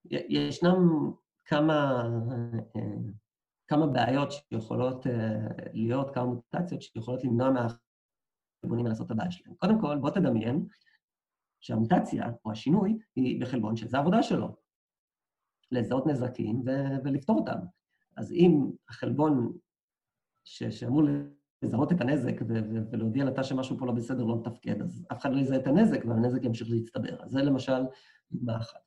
[0.05, 1.11] ישנם
[1.45, 2.03] כמה,
[3.67, 5.05] כמה בעיות שיכולות
[5.73, 7.67] להיות, כמה מוטציות שיכולות למנוע מה...
[8.61, 9.55] חלבונים לעשות את הבעיה שלהם.
[9.55, 10.65] קודם כל, בוא תדמיין
[11.61, 14.55] שהמוטציה או השינוי היא בחלבון שזה העבודה שלו,
[15.71, 17.57] לזהות נזקים ו- ולפתור אותם.
[18.17, 19.51] אז אם החלבון
[20.43, 21.01] ש- שאמור
[21.61, 25.31] לזהות את הנזק ו- ולהודיע לתא שמשהו פה לא בסדר, לא מתפקד, אז אף אחד
[25.33, 27.23] לא יזהה את הנזק והנזק ימשיך להצטבר.
[27.23, 27.81] אז זה למשל
[28.31, 28.79] דוגמה אחת.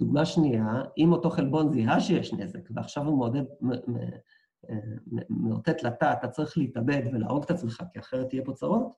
[0.00, 3.42] דוגמה שנייה, אם אותו חלבון זיהה שיש נזק, ועכשיו הוא מעודד,
[5.30, 8.94] מאותת לתא, אתה צריך להתאבד ולהרוג את עצמך, כי אחרת תהיה פה צרות,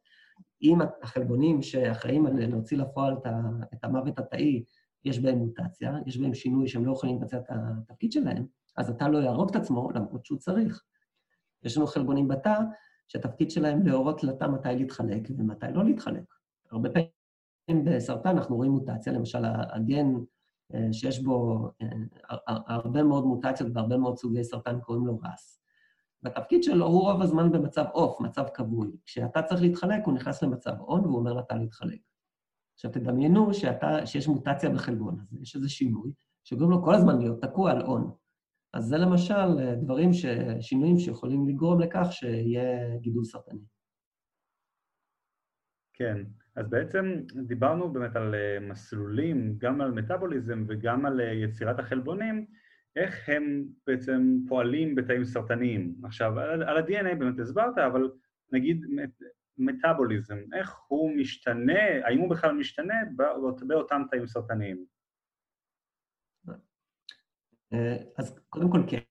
[0.63, 3.17] אם החלבונים שאחראים להוציא לפועל
[3.75, 4.65] את המוות התאי,
[5.05, 9.09] יש בהם מוטציה, יש בהם שינוי שהם לא יכולים לבצע את התפקיד שלהם, אז אתה
[9.09, 10.85] לא יהרוג את עצמו למרות שהוא צריך.
[11.63, 12.59] יש לנו חלבונים בתא,
[13.09, 16.35] שהתפקיד שלהם להורות לתא מתי להתחלק ומתי לא להתחלק.
[16.71, 20.07] הרבה פעמים בסרטן אנחנו רואים מוטציה, למשל הגן
[20.75, 21.89] אה, שיש בו אה,
[22.67, 25.61] הרבה מאוד מוטציות והרבה מאוד סוגי סרטן, קוראים לו רס.
[26.23, 28.97] והתפקיד שלו הוא רוב הזמן במצב אוף, מצב כבוי.
[29.05, 31.99] כשאתה צריך להתחלק, הוא נכנס למצב און והוא אומר לתא להתחלק.
[32.79, 36.13] עכשיו תדמיינו שאתה, שיש מוטציה בחלבון הזה, יש איזה שינוי,
[36.45, 38.11] שגורם לו כל הזמן להיות תקוע על און.
[38.75, 40.27] אז זה למשל אה, דברים, ש...
[40.61, 43.61] שינויים שיכולים לגרום לכך שיהיה גידול סרטני.
[45.93, 46.25] כן,
[46.57, 47.05] אז בעצם
[47.47, 52.47] דיברנו באמת על אה, מסלולים, גם על מטאבוליזם וגם על אה, יצירת החלבונים,
[52.97, 55.95] איך הם בעצם פועלים בתאים סרטניים.
[56.05, 58.11] עכשיו, על ה-DNA באמת הסברת, אבל
[58.53, 58.85] נגיד
[59.59, 64.85] מטאבוליזם, איך הוא משתנה, האם הוא בכלל משתנה באות, באותם תאים סרטניים?
[67.73, 69.03] אה, אז קודם כל כן.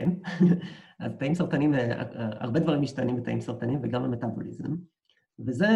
[1.00, 1.72] אז תאים סרטניים,
[2.14, 4.76] הרבה דברים משתנים בתאים סרטניים וגם המטאבוליזם.
[5.38, 5.66] וזה,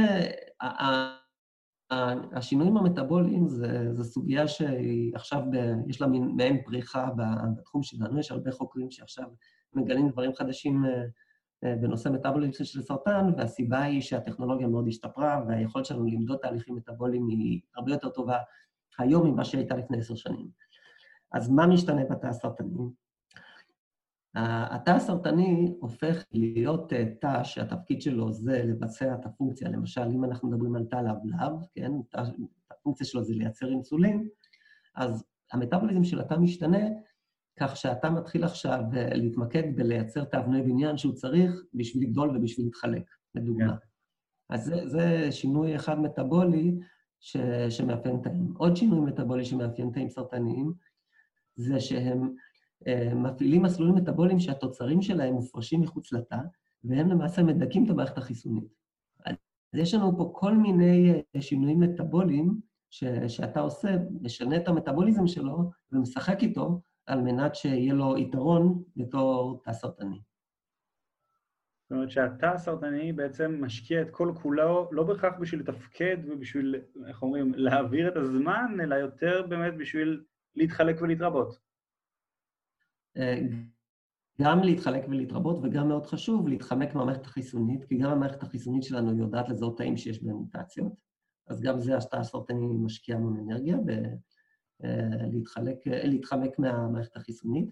[2.33, 5.57] השינויים המטאבוליים זה, סוגיה שהיא עכשיו, ב,
[5.89, 7.09] יש לה מעין פריחה
[7.59, 9.29] בתחום שלנו, יש הרבה חוקרים שעכשיו
[9.75, 11.05] מגלים דברים חדשים אה, אה,
[11.65, 17.61] בנושא מטאבוליזם של סרטן, והסיבה היא שהטכנולוגיה מאוד השתפרה, והיכולת שלנו למדוד תהליכים מטאבוליים היא
[17.77, 18.39] הרבה יותר טובה
[18.99, 20.49] היום ממה שהייתה לפני עשר שנים.
[21.33, 22.91] אז מה משתנה בתא הסרטני?
[24.35, 29.69] התא הסרטני הופך להיות אה, תא שהתפקיד שלו זה לבצע את הפונקציה.
[29.69, 32.23] למשל, אם אנחנו מדברים על תא לבלב, כן, תא,
[32.71, 34.29] הפונקציה שלו זה לייצר אינסולין,
[34.95, 36.79] אז המטאבוליזם של התא משתנה
[37.61, 42.67] כך שהתא מתחיל עכשיו אה, להתמקד בלייצר את האבני בניין שהוא צריך בשביל לגדול ובשביל
[42.67, 43.73] להתחלק, לדוגמה.
[43.73, 43.77] Yeah.
[43.79, 44.55] כן.
[44.55, 46.75] אז זה, זה שינוי אחד מטאבולי
[47.21, 47.37] ש,
[47.71, 48.55] שמאפיין תאים.
[48.57, 50.73] עוד שינוי מטאבולי שמאפיין תאים סרטניים,
[51.57, 52.35] זה שהם
[52.87, 56.39] אה, מפעילים מסלולים מטאבוליים שהתוצרים שלהם מופרשים מחוץ לתא,
[56.85, 58.75] והם למעשה מדכאים את המערכת החיסונית.
[59.27, 59.35] אז
[59.75, 65.71] יש לנו פה כל מיני אה, שינויים מטאבוליים ש, שאתה עושה, משנה את המטאבוליזם שלו
[65.93, 70.21] ומשחק איתו על מנת שיהיה לו יתרון בתור תא סרטני.
[71.83, 76.75] זאת אומרת שהתא הסרטני בעצם משקיע את כל כולו, לא בהכרח בשביל לתפקד ובשביל,
[77.07, 81.59] איך אומרים, להעביר את הזמן, אלא יותר באמת בשביל להתחלק ולהתרבות.
[83.17, 83.41] אה,
[84.43, 89.49] גם להתחלק ולהתרבות, וגם מאוד חשוב להתחמק מהמערכת החיסונית, כי גם המערכת החיסונית שלנו יודעת
[89.49, 90.93] לזהות תאים שיש בהם מוטציות,
[91.49, 93.77] אז גם זה התא הסרטני משקיע המון אנרגיה
[94.81, 97.69] בלהתחלק, אה, להתחמק מהמערכת החיסונית,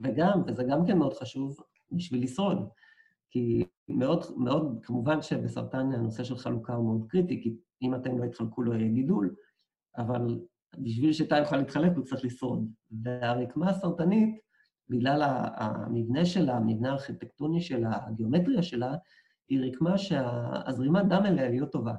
[0.00, 1.56] וגם, וזה גם כן מאוד חשוב,
[1.92, 2.68] בשביל לשרוד.
[3.30, 8.24] כי מאוד, מאוד, כמובן שבסרטן הנושא של חלוקה הוא מאוד קריטי, כי אם אתם לא
[8.24, 9.34] יתחלקו לא יהיה גידול,
[9.96, 10.40] אבל
[10.78, 12.68] בשביל שתא יוכל להתחלק הוא צריך לשרוד.
[13.02, 14.40] והרקמה הסרטנית,
[14.88, 15.22] בגלל
[15.56, 18.94] המבנה שלה, המבנה הארכיטקטוני שלה, הגיאומטריה שלה,
[19.48, 21.94] היא רקמה שהזרימת דם אליה היא לא טובה.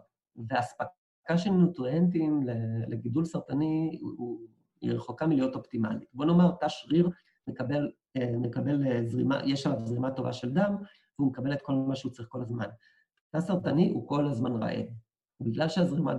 [0.49, 0.85] והאספקה
[1.35, 2.41] של נוטריאנטים
[2.87, 3.99] לגידול סרטני
[4.81, 6.09] היא רחוקה מלהיות אופטימלית.
[6.13, 7.09] בוא נאמר, תא שריר
[7.47, 10.75] מקבל, אה, מקבל אה, זרימה, יש עליו זרימה טובה של דם,
[11.19, 12.67] והוא מקבל את כל מה שהוא צריך כל הזמן.
[13.29, 14.85] תא סרטני הוא כל הזמן רעב.
[15.41, 16.17] בגלל שהזרימת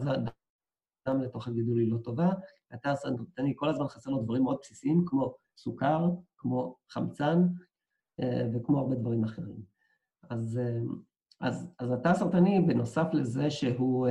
[1.08, 2.30] דם לתוך הגידול היא לא טובה,
[2.70, 7.42] התא הסרטני כל הזמן חסר לו דברים מאוד בסיסיים, כמו סוכר, כמו חמצן
[8.20, 9.62] אה, וכמו הרבה דברים אחרים.
[10.30, 10.60] אז,
[11.40, 14.08] אז, אז התא הסרטני, בנוסף לזה שהוא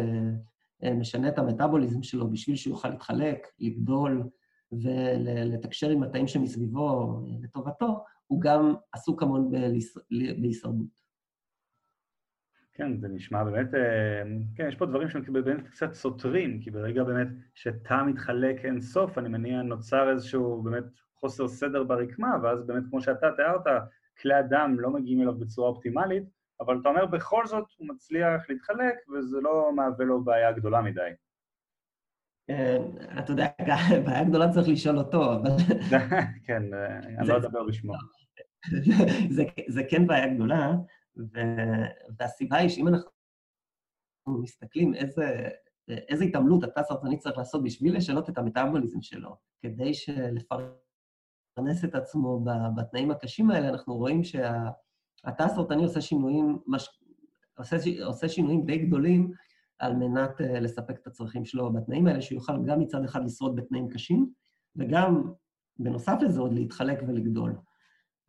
[0.84, 4.24] משנה את המטאבוליזם שלו בשביל שהוא יוכל להתחלק, לגדול
[4.72, 9.52] ולתקשר עם התאים שמסביבו לטובתו, הוא גם עסוק המון
[10.42, 11.08] בהישרדות.
[12.74, 14.24] כן, זה נשמע באמת, אה,
[14.56, 19.18] כן, יש פה דברים שהם באמת קצת סותרים, כי ברגע באמת שתא מתחלק אין סוף,
[19.18, 20.84] אני מניע נוצר איזשהו באמת
[21.16, 23.62] חוסר סדר ברקמה, ואז באמת כמו שאתה תיארת,
[24.22, 26.24] כלי הדם לא מגיעים אליו בצורה אופטימלית,
[26.60, 31.10] אבל אתה אומר בכל זאת הוא מצליח להתחלק, וזה לא מהווה לו בעיה גדולה מדי.
[32.50, 32.78] אה,
[33.20, 33.48] אתה יודע,
[34.06, 35.50] בעיה גדולה צריך לשאול אותו, אבל...
[36.48, 37.94] כן, אה, אני לא אדבר בשמו.
[39.68, 40.72] זה כן בעיה גדולה,
[42.20, 43.10] והסיבה היא שאם אנחנו
[44.42, 45.50] מסתכלים איזה,
[45.88, 49.92] איזה התעמלות התא הסרטני צריך לעשות בשביל לשנות את המטאבוליזם שלו, כדי
[50.32, 52.46] לפרנס את עצמו
[52.78, 54.24] בתנאים הקשים האלה, אנחנו רואים
[55.18, 56.90] שהתא הסרטני עושה שינויים, מש...
[57.58, 59.32] עושה, עושה שינויים די גדולים
[59.80, 63.90] על מנת uh, לספק את הצרכים שלו בתנאים האלה, שיוכל גם מצד אחד לשרוד בתנאים
[63.90, 64.30] קשים,
[64.76, 65.32] וגם,
[65.80, 67.56] בנוסף לזה, עוד להתחלק ולגדול.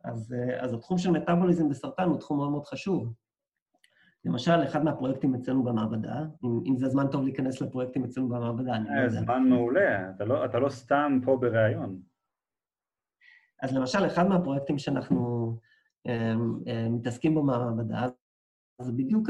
[0.03, 3.13] אז, אה, אז התחום של מטאבוליזם בסרטן הוא תחום מאוד מאוד חשוב.
[4.25, 8.89] למשל, אחד מהפרויקטים אצלנו במעבדה, אם, אם זה זמן טוב להיכנס לפרויקטים אצלנו במעבדה, אני
[8.89, 9.21] לא יודע.
[9.21, 12.01] זמן מעולה, אתה לא, אתה לא סתם פה בריאיון.
[13.61, 15.68] אז למשל, אחד מהפרויקטים שאנחנו אה, אה,
[16.89, 18.07] מתעסקים בו במעבדה,
[18.81, 19.29] זה בדיוק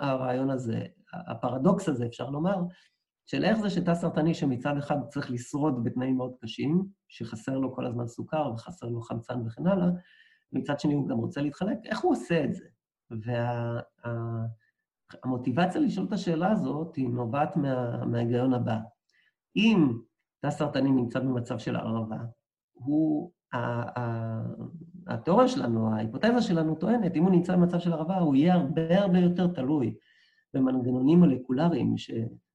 [0.00, 2.56] הרעיון הזה, הפרדוקס הזה, אפשר לומר,
[3.26, 7.86] של איך זה שתא סרטני שמצד אחד צריך לשרוד בתנאים מאוד קשים, שחסר לו כל
[7.86, 9.88] הזמן סוכר וחסר לו חמצן וכן הלאה,
[10.52, 12.64] ומצד שני הוא גם רוצה להתחלק, איך הוא עושה את זה?
[15.24, 18.78] והמוטיבציה וה, לשאול את השאלה הזאת היא נובעת מה, מההיגיון הבא.
[19.56, 19.98] אם
[20.40, 22.18] תא סרטני נמצא במצב של הרעבה,
[22.72, 23.32] הוא,
[25.08, 29.18] התיאוריה שלנו, ההיפותזה שלנו טוענת, אם הוא נמצא במצב של הרעבה, הוא יהיה הרבה הרבה
[29.18, 29.94] יותר תלוי
[30.54, 31.94] במנגנונים מולקולריים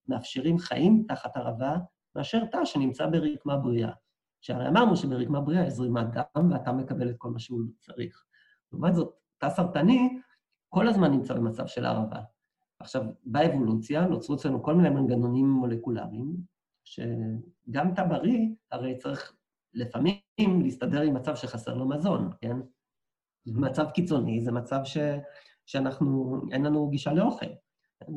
[0.07, 1.77] מאפשרים חיים תחת הרעבה,
[2.15, 3.91] מאשר תא שנמצא ברקמה בריאה.
[4.41, 8.23] שהרי אמרנו שברקמה בריאה יש זרימת דם ואתה מקבל את כל מה שהוא צריך.
[8.71, 10.19] לעומת זאת, תא סרטני
[10.69, 12.21] כל הזמן נמצא במצב של הרעבה.
[12.79, 16.35] עכשיו, באבולוציה נוצרו אצלנו כל מיני מנגנונים מולקולריים,
[16.83, 19.33] שגם תא בריא הרי צריך
[19.73, 22.58] לפעמים להסתדר עם מצב שחסר לו מזון, כן?
[23.46, 24.98] מצב קיצוני זה מצב ש,
[25.65, 27.46] שאנחנו, אין לנו גישה לאוכל.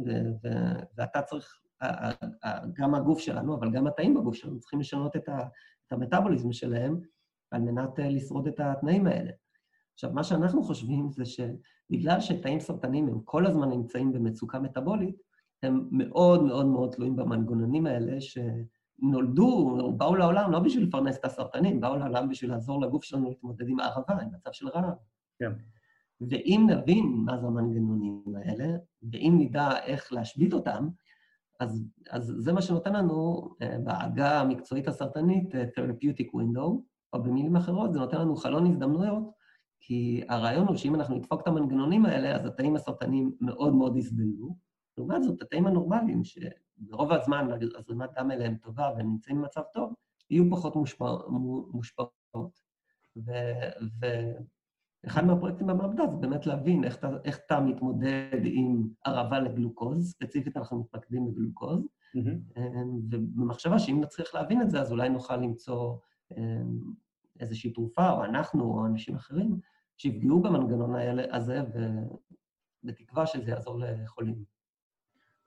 [0.07, 0.49] ו-
[0.97, 1.61] ואתה צריך
[2.73, 5.39] גם הגוף שלנו, אבל גם התאים בגוף שלנו צריכים לשנות את, ה,
[5.87, 7.01] את המטאבוליזם שלהם
[7.51, 9.31] על מנת אה, לשרוד את התנאים האלה.
[9.95, 15.17] עכשיו, מה שאנחנו חושבים זה שבגלל שתאים סרטניים הם כל הזמן נמצאים במצוקה מטאבולית,
[15.63, 18.21] הם מאוד מאוד מאוד תלויים במנגנונים האלה
[19.01, 23.29] שנולדו, או באו לעולם לא בשביל לפרנס את הסרטנים, באו לעולם בשביל לעזור לגוף שלנו
[23.29, 24.95] להתמודד עם הערבה, עם מצב של רעב.
[25.39, 25.53] כן.
[26.21, 28.77] ואם נבין מה זה המנגנונים האלה,
[29.13, 30.89] ואם נדע איך להשבית אותם,
[31.61, 36.71] אז, אז זה מה שנותן לנו uh, בעגה המקצועית הסרטנית uh, therapeutic window,
[37.13, 39.25] או במילים אחרות, זה נותן לנו חלון הזדמנויות,
[39.81, 44.57] כי הרעיון הוא שאם אנחנו נדפוק את המנגנונים האלה, אז התאים הסרטניים מאוד מאוד יסבלו.
[44.99, 46.23] לעומת זאת, התאים הנורמליים,
[46.81, 49.95] שברוב הזמן הזרימת דם אליהם טובה והם נמצאים במצב טוב,
[50.31, 51.17] יהיו פחות מושפע,
[51.73, 52.67] מושפעות.
[55.05, 60.81] ואחד מהפרויקטים במעבדה זה באמת להבין איך איך אתה מתמודד עם הרעבה לגלוקוז, ספציפית אנחנו
[60.81, 61.81] מתמקדים בגלוקוז,
[62.17, 62.61] mm-hmm.
[63.11, 65.97] ובמחשבה שאם נצליח להבין את זה, אז אולי נוכל למצוא
[67.41, 69.61] איזושהי תרופה, או אנחנו, או אנשים אחרים,
[69.97, 70.95] שיפגעו במנגנון
[71.33, 71.61] הזה,
[72.85, 74.56] ובתקווה שזה יעזור לחולים.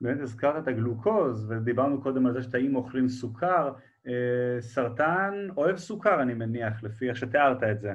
[0.02, 3.74] באמת הזכרת את הגלוקוז, ודיברנו קודם על זה שתאים אוכלים סוכר.
[4.08, 7.94] אה, סרטן אוהב סוכר, אני מניח, לפי איך שתיארת את זה.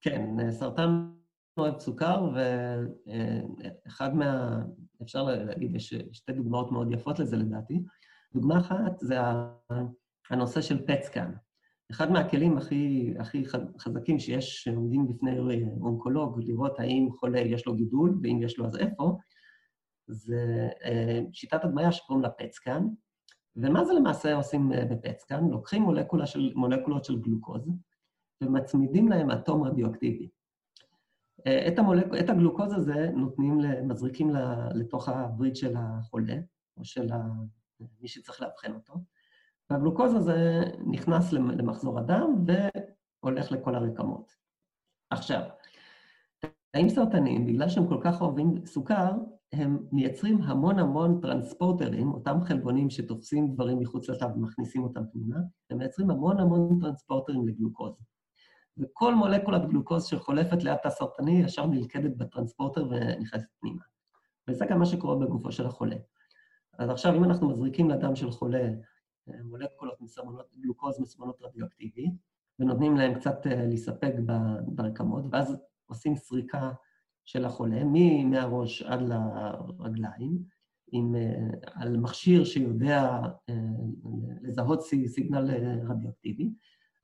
[0.00, 1.10] כן, סרטן
[1.56, 2.28] אוהב סוכר,
[3.86, 4.62] ואחד מה...
[5.02, 7.82] אפשר להגיד, יש שתי דוגמאות מאוד יפות לזה לדעתי.
[8.34, 9.16] דוגמה אחת זה
[10.30, 11.32] הנושא של פטסקאן.
[11.90, 13.44] אחד מהכלים הכי, הכי
[13.78, 15.38] חזקים שיש, שעומדים בפני
[15.80, 19.18] אונקולוג, לראות האם חולה יש לו גידול, ואם יש לו אז איפה,
[20.06, 22.86] זה אה, שיטת הדמיה שקוראים לה פטסקאן.
[23.56, 25.48] ומה זה למעשה עושים אה, בפטסקאן?
[25.48, 27.68] לוקחים מולקולה של, מולקולות של גלוקוז
[28.40, 30.28] ומצמידים להם אטום רדיואקטיבי.
[31.46, 32.06] אה, את, המולק...
[32.20, 34.30] את הגלוקוז הזה נותנים, מזריקים
[34.74, 36.36] לתוך הווריד של החולה,
[36.76, 37.08] או של
[38.00, 38.94] מי שצריך לאבחן אותו,
[39.70, 44.32] והגלוקוז הזה נכנס למחזור הדם והולך לכל הרקמות.
[45.10, 45.42] עכשיו,
[46.70, 49.12] תאים סרטניים, בגלל שהם כל כך אוהבים סוכר,
[49.56, 55.36] הם מייצרים המון המון טרנספורטרים, אותם חלבונים שתופסים דברים מחוץ לתו ומכניסים אותם פנימה,
[55.70, 57.94] הם מייצרים המון המון טרנספורטרים לגלוקוז.
[58.78, 63.82] וכל מולקולת גלוקוז שחולפת ליד תא סרטני ישר נלכדת בטרנספורטר ונכנסת פנימה.
[64.48, 65.96] וזה גם מה שקורה בגופו של החולה.
[66.78, 68.68] אז עכשיו, אם אנחנו מזריקים לדם של חולה
[69.28, 72.10] אה, מולקולות מסמנות גלוקוז מסומנות רדיואקטיבי,
[72.58, 74.12] ונותנים להם קצת אה, להיספג
[74.66, 76.70] ברקמות, ואז עושים סריקה
[77.24, 77.84] של החולה,
[78.24, 80.42] מהראש עד לרגליים,
[80.92, 83.20] עם, אה, על מכשיר שיודע
[84.42, 85.50] לזהות סיגנל
[85.88, 86.50] רדיואקטיבי,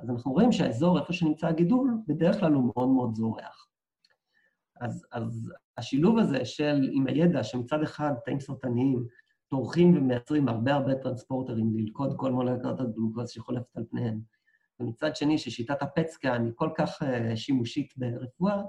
[0.01, 3.69] אז אנחנו רואים שהאזור, איפה שנמצא הגידול, בדרך כלל הוא מאוד מאוד זורח.
[4.81, 9.07] אז, אז השילוב הזה של, עם הידע שמצד אחד תאים סרטניים
[9.49, 14.21] טורחים ומייצרים הרבה הרבה טרנספורטרים ללכוד כל מולקת הגלוקוז שחולפת על פניהם,
[14.81, 17.03] ומצד שני ששיטת הפטסקן היא כל כך
[17.35, 18.63] שימושית ברפואה,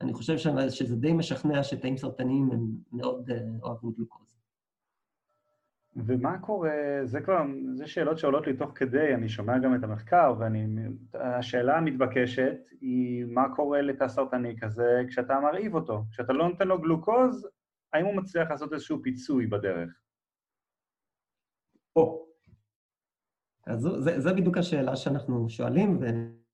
[0.00, 4.38] אני חושב שזה די משכנע שתאים סרטניים הם מאוד uh, אוהבים גלוקוז.
[5.96, 6.70] ומה קורה,
[7.04, 7.42] זה כבר,
[7.74, 10.34] זה שאלות שעולות לי תוך כדי, אני שומע גם את המחקר,
[11.12, 16.80] והשאלה המתבקשת היא מה קורה לתא סרטני כזה כשאתה מרעיב אותו, כשאתה לא נותן לו
[16.80, 17.48] גלוקוז,
[17.92, 19.90] האם הוא מצליח לעשות איזשהו פיצוי בדרך?
[21.96, 22.28] או.
[23.66, 26.00] אז זו, זה, זו בדיוק השאלה שאנחנו שואלים,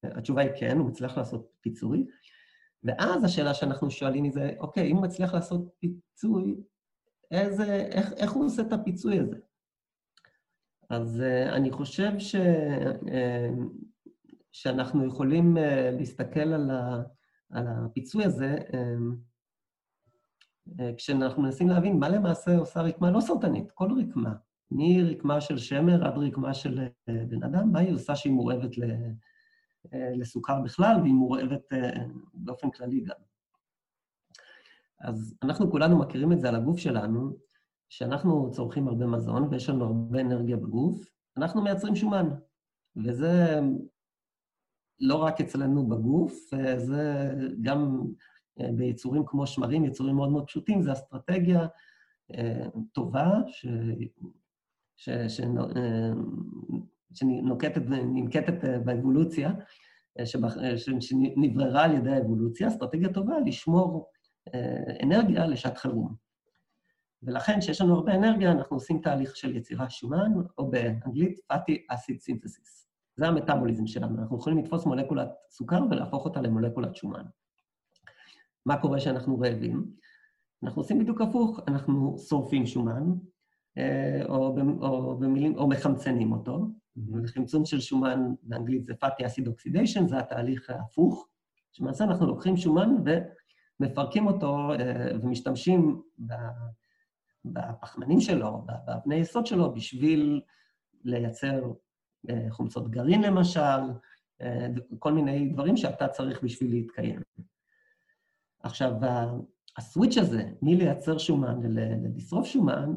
[0.03, 2.07] והתשובה היא כן, הוא מצליח לעשות פיצוי.
[2.85, 6.57] ואז השאלה שאנחנו שואלים היא זה, אוקיי, אם הוא מצליח לעשות פיצוי,
[7.31, 9.37] איזה, איך, איך הוא עושה את הפיצוי הזה?
[10.91, 13.61] אז uh, אני חושב ש, uh,
[14.53, 15.61] שאנחנו יכולים uh,
[15.99, 17.03] להסתכל על, ה,
[17.51, 18.57] על הפיצוי הזה
[20.97, 24.35] כשאנחנו מנסים להבין מה למעשה עושה רקמה לא סרטנית, כל רקמה,
[24.71, 28.85] מרקמה של שמר עד רקמה של בן אדם, מה היא עושה שהיא מורעבת ל,
[29.93, 31.99] לסוכר בכלל, והיא מורעבת uh,
[32.35, 33.17] באופן כללי גם.
[35.01, 37.37] אז אנחנו כולנו מכירים את זה על הגוף שלנו,
[37.89, 41.05] שאנחנו צורכים הרבה מזון ויש לנו הרבה אנרגיה בגוף,
[41.37, 42.29] אנחנו מייצרים שומן.
[42.97, 43.61] וזה
[45.01, 48.01] לא רק אצלנו בגוף, זה גם
[48.61, 51.67] אה, ביצורים כמו שמרים, יצורים מאוד מאוד פשוטים, זו אסטרטגיה
[52.35, 53.67] אה, טובה ש...
[54.97, 55.11] ש...
[55.29, 55.41] ש...
[57.23, 59.53] אה, שנוקטת, ננקטת באבולוציה,
[60.25, 64.11] שנבררה על ידי האבולוציה, אסטרטגיה טובה לשמור
[65.03, 66.15] אנרגיה לשעת חירום.
[67.23, 72.17] ולכן, כשיש לנו הרבה אנרגיה, אנחנו עושים תהליך של יצירת שומן, או באנגלית fatty acid
[72.17, 72.85] synthesis.
[73.17, 74.19] זה המטאבוליזם שלנו.
[74.19, 77.25] אנחנו יכולים לתפוס מולקולת סוכר ולהפוך אותה למולקולת שומן.
[78.67, 79.87] מה קורה כשאנחנו רעבים?
[80.63, 83.03] אנחנו עושים בדיוק הפוך, אנחנו שורפים שומן,
[83.79, 84.55] אה, או,
[85.19, 86.67] במילים, או מחמצנים אותו.
[87.25, 91.29] וחמצון של שומן באנגלית זה fatty acid oxidation, זה התהליך ההפוך,
[91.73, 92.91] שמעשה אנחנו לוקחים שומן
[93.81, 96.03] ומפרקים אותו אה, ומשתמשים
[97.45, 100.41] בפחמנים שלו, באבני יסוד שלו, בשביל
[101.05, 101.73] לייצר
[102.31, 103.81] אה, חומצות גרעין למשל,
[104.41, 104.67] אה,
[104.99, 107.21] כל מיני דברים שאתה צריך בשביל להתקיים.
[108.63, 108.93] עכשיו,
[109.77, 112.95] הסוויץ' הזה, מלייצר שומן ולשרוף שומן,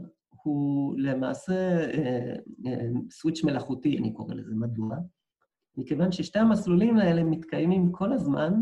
[0.48, 2.36] הוא למעשה אה,
[3.12, 4.56] סוויץ' מלאכותי, אני קורא לזה.
[4.56, 4.96] מדוע?
[5.78, 8.54] מכיוון ששתי המסלולים האלה מתקיימים כל הזמן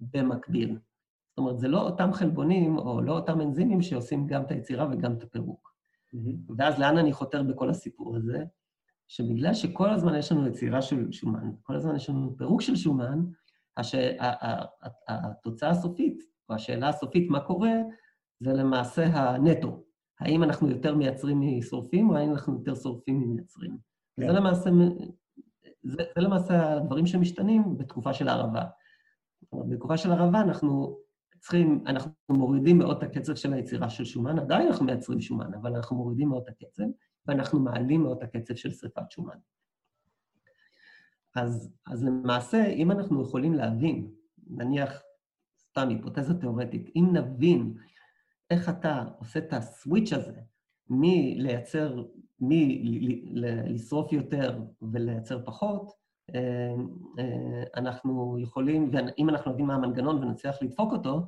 [0.00, 0.78] במקביל.
[1.28, 5.12] זאת אומרת, זה לא אותם חלבונים או לא אותם אנזימים שעושים גם את היצירה וגם
[5.12, 5.74] את הפירוק.
[6.14, 6.52] Mm-hmm.
[6.58, 8.44] ואז לאן אני חותר בכל הסיפור הזה?
[9.08, 13.24] שבגלל שכל הזמן יש לנו יצירה של שומן, כל הזמן יש לנו פירוק של שומן,
[13.76, 13.94] הש...
[15.08, 17.72] התוצאה הסופית, או השאלה הסופית, מה קורה,
[18.40, 19.83] זה למעשה הנטו.
[20.20, 23.78] האם אנחנו יותר מייצרים משורפים, או האם אנחנו יותר שורפים ממייצרים.
[24.16, 24.26] כן.
[24.26, 24.70] זה למעשה,
[25.82, 28.64] זה, זה למעשה הדברים שמשתנים בתקופה של הערבה.
[29.52, 30.98] בתקופה של הערבה אנחנו
[31.40, 35.76] צריכים, אנחנו מורידים מאוד את הקצב של היצירה של שומן, עדיין אנחנו מייצרים שומן, אבל
[35.76, 36.84] אנחנו מורידים מאוד את הקצב,
[37.26, 39.36] ואנחנו מעלים מאוד את הקצב של שרפת שומן.
[41.36, 44.10] אז, אז למעשה, אם אנחנו יכולים להבין,
[44.46, 45.02] נניח,
[45.70, 47.74] סתם היפותזה תיאורטית, אם נבין
[48.50, 50.40] איך אתה עושה את הסוויץ' הזה
[50.88, 52.04] מלייצר,
[52.40, 55.92] מלשרוף יותר ולייצר פחות,
[56.34, 56.74] אה,
[57.18, 61.26] אה, אנחנו יכולים, ואם אנחנו יודעים מה המנגנון ונצליח לדפוק אותו,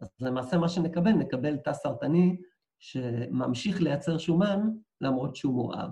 [0.00, 2.40] אז למעשה מה שנקבל, נקבל תא סרטני
[2.78, 4.70] שממשיך לייצר שומן
[5.00, 5.90] למרות שהוא מורעב.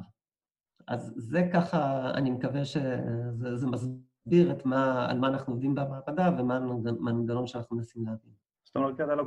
[0.88, 6.56] אז זה ככה, אני מקווה שזה מסביר את מה, על מה אנחנו עובדים במעבדה ומה
[6.56, 8.45] המנגנון שאנחנו מנסים להבין.
[8.76, 9.24] זאת אומרת, אתה לא,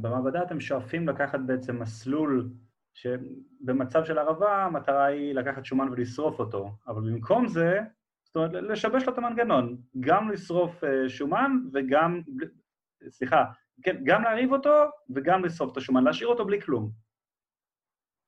[0.00, 2.50] במעבדה אתם שואפים לקחת בעצם מסלול
[2.94, 7.80] שבמצב של ערבה המטרה היא לקחת שומן ולשרוף אותו, אבל במקום זה,
[8.24, 12.20] זאת אומרת, לשבש לו את המנגנון, גם לשרוף אה, שומן וגם,
[13.08, 13.44] סליחה,
[13.82, 14.84] כן, גם להרעיב אותו
[15.14, 16.90] וגם לשרוף את השומן, להשאיר אותו בלי כלום.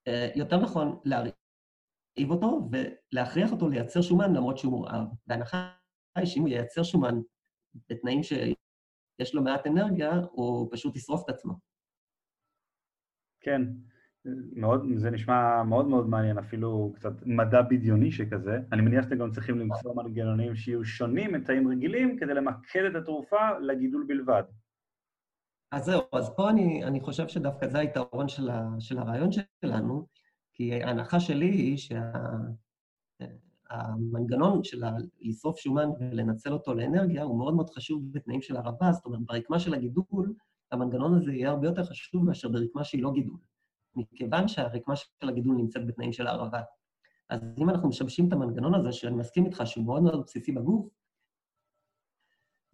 [0.08, 5.06] אה, יותר נכון, להרעיב אותו ולהכריח אותו לייצר שומן למרות שהוא מורעב.
[5.26, 5.70] בהנחה
[6.16, 7.14] היא שאם הוא ייצר שומן
[7.88, 8.20] בתנאים
[9.16, 11.54] שיש לו מעט אנרגיה, הוא פשוט ישרוף את עצמו.
[13.40, 13.62] כן,
[14.52, 18.58] מאוד, זה נשמע מאוד מאוד מעניין, אפילו קצת מדע בדיוני שכזה.
[18.72, 23.58] אני מניח שאתם גם צריכים למצוא מנגנונים שיהיו שונים מתאים רגילים כדי למקד את התרופה
[23.60, 24.42] לגידול בלבד.
[25.72, 30.06] אז זהו, אז פה אני, אני חושב שדווקא זה היתרון של, ה, של הרעיון שלנו,
[30.52, 31.78] כי ההנחה שלי היא
[33.74, 34.82] שהמנגנון של
[35.20, 39.58] לשרוף שומן ולנצל אותו לאנרגיה הוא מאוד מאוד חשוב בתנאים של ערבה, זאת אומרת, ברקמה
[39.58, 40.34] של הגידול,
[40.72, 43.38] המנגנון הזה יהיה הרבה יותר חשוב מאשר ברקמה שהיא לא גידול,
[43.96, 46.60] מכיוון שהרקמה של הגידול נמצאת בתנאים של הערבה.
[47.30, 50.88] אז אם אנחנו משמשים את המנגנון הזה, שאני מסכים איתך שהוא מאוד מאוד בסיסי בגוף,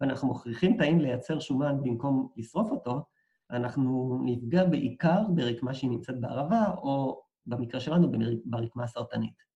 [0.01, 3.05] ואנחנו מכריחים תאים לייצר שומן במקום לשרוף אותו,
[3.51, 8.11] אנחנו נפגע בעיקר ברקמה שהיא נמצאת בערבה, או במקרה שלנו,
[8.45, 9.50] ברקמה הסרטנית.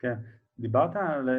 [0.00, 0.14] כן.
[0.58, 0.90] דיברת,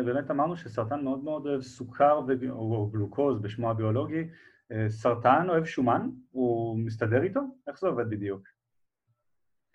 [0.05, 2.49] באמת אמרנו שסרטן מאוד מאוד אוהב סוכר ו...
[2.49, 4.24] או גלוקוז בשמו הביולוגי.
[4.72, 6.09] אה, סרטן אוהב שומן?
[6.32, 7.39] הוא מסתדר איתו?
[7.68, 8.47] איך זה עובד בדיוק?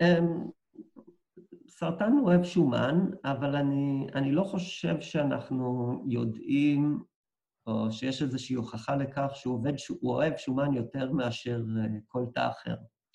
[0.00, 0.50] אמ,
[1.68, 7.02] סרטן אוהב שומן, אבל אני, אני לא חושב שאנחנו יודעים
[7.66, 12.48] או שיש איזושהי הוכחה לכך שהוא עובד, הוא אוהב שומן יותר מאשר אה, כל תא
[12.48, 12.74] אחר.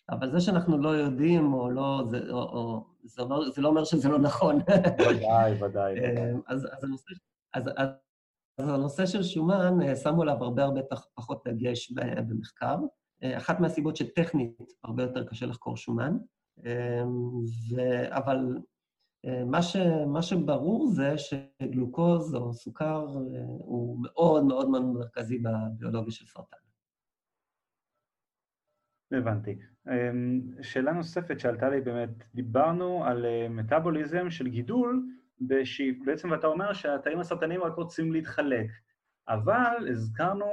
[0.10, 3.84] אבל זה שאנחנו לא יודעים, או לא, זה, או, או, זה, אומר, זה לא אומר
[3.84, 4.60] שזה לא נכון.
[5.10, 6.00] ודאי, ודאי.
[6.04, 7.14] אה, אז, אז, הנושא,
[7.54, 7.90] אז, אז,
[8.58, 10.82] אז הנושא של שומן, אה, שמו עליו הרבה הרבה
[11.16, 11.92] פחות דגש
[12.28, 12.78] במחקר.
[13.38, 16.18] אחת מהסיבות שטכנית הרבה יותר קשה לחקור שומן,
[17.70, 18.38] ו, אבל
[19.46, 19.76] מה, ש,
[20.08, 26.58] מה שברור זה שגלוקוז או סוכר אה, הוא מאוד מאוד מאוד מרכזי בביולוגיה של סרטן.
[29.12, 29.60] הבנתי.
[29.88, 35.06] אמ, שאלה נוספת שעלתה לי באמת, דיברנו על אה, מטאבוליזם של גידול,
[36.06, 38.68] בעצם אתה אומר שהתאים הסרטניים רק רוצים להתחלק,
[39.28, 40.46] אבל הזכרנו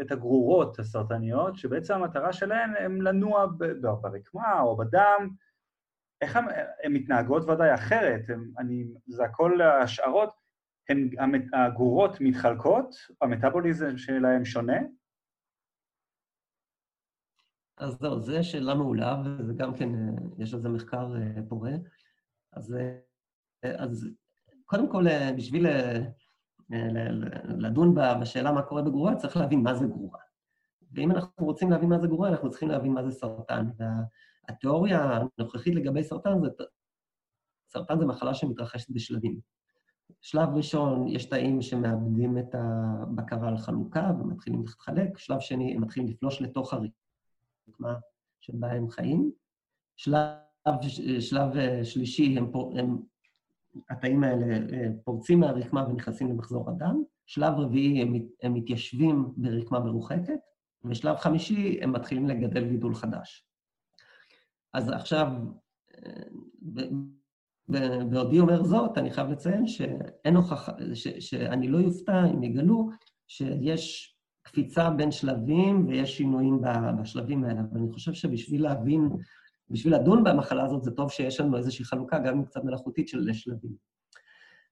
[0.00, 3.46] את הגרורות הסרטניות, שבעצם המטרה שלהן הם לנוע
[4.00, 5.28] ברקמה או בדם,
[6.20, 10.30] איך הן מתנהגות ודאי אחרת, הם, אני, זה הכל השערות,
[10.88, 11.10] הן,
[11.52, 14.78] הגורות מתחלקות, המטאבוליזם שלהן שונה?
[17.80, 19.88] אז זהו, זו שאלה מעולה, וזה גם כן,
[20.38, 21.72] יש על זה מחקר אה, פורה.
[22.52, 22.74] אז,
[23.64, 24.08] אה, אז
[24.64, 25.66] קודם כל, אה, בשביל
[27.58, 30.20] לדון בשאלה מה קורה בגרורה, צריך להבין מה זה גרורה.
[30.92, 33.66] ואם אנחנו רוצים להבין מה זה גרורה, אנחנו צריכים להבין מה זה סרטן.
[33.78, 33.86] וה...
[34.48, 36.48] התיאוריה הנוכחית לגבי סרטן זה,
[37.68, 39.40] סרטן זה מחלה שמתרחשת בשלבים.
[40.20, 46.08] שלב ראשון, יש תאים שמאבדים את הבקרה על חלוקה ומתחילים להתחלק, שלב שני, הם מתחילים
[46.08, 46.74] לפלוש לתוך
[47.68, 47.94] הרקמה
[48.40, 49.30] שבה הם חיים.
[49.96, 50.26] שלב,
[51.20, 51.48] שלב
[51.84, 52.98] שלישי, הם, הם,
[53.90, 57.02] התאים האלה אה, פורצים מהרקמה ונכנסים למחזור הדם.
[57.26, 60.40] שלב רביעי, הם, הם מתיישבים ברקמה מרוחקת,
[60.84, 63.46] ושלב חמישי, הם מתחילים לגדל גידול חדש.
[64.74, 65.26] אז עכשיו,
[68.10, 70.72] בעודי אומר זאת, אני חייב לציין שאין הוכחה,
[71.20, 72.88] שאני לא יופתע אם יגלו
[73.28, 74.09] שיש
[74.50, 76.60] קפיצה בין שלבים ויש שינויים
[77.00, 77.60] בשלבים האלה.
[77.60, 79.10] אבל אני חושב שבשביל להבין,
[79.70, 83.32] בשביל לדון במחלה הזאת, זה טוב שיש לנו איזושהי חלוקה, גם אם קצת מלאכותית, של
[83.32, 83.72] שלבים.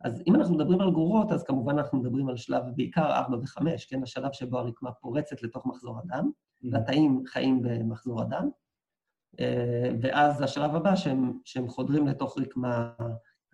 [0.00, 3.62] אז אם אנחנו מדברים על גרורות, אז כמובן אנחנו מדברים על שלב בעיקר 4 ו-5,
[3.88, 4.02] כן?
[4.02, 6.68] השלב שבו הרקמה פורצת לתוך מחזור הדם, mm-hmm.
[6.72, 8.48] והתאים חיים במחזור הדם,
[9.40, 12.92] אה, ואז השלב הבא שהם, שהם חודרים לתוך רקמה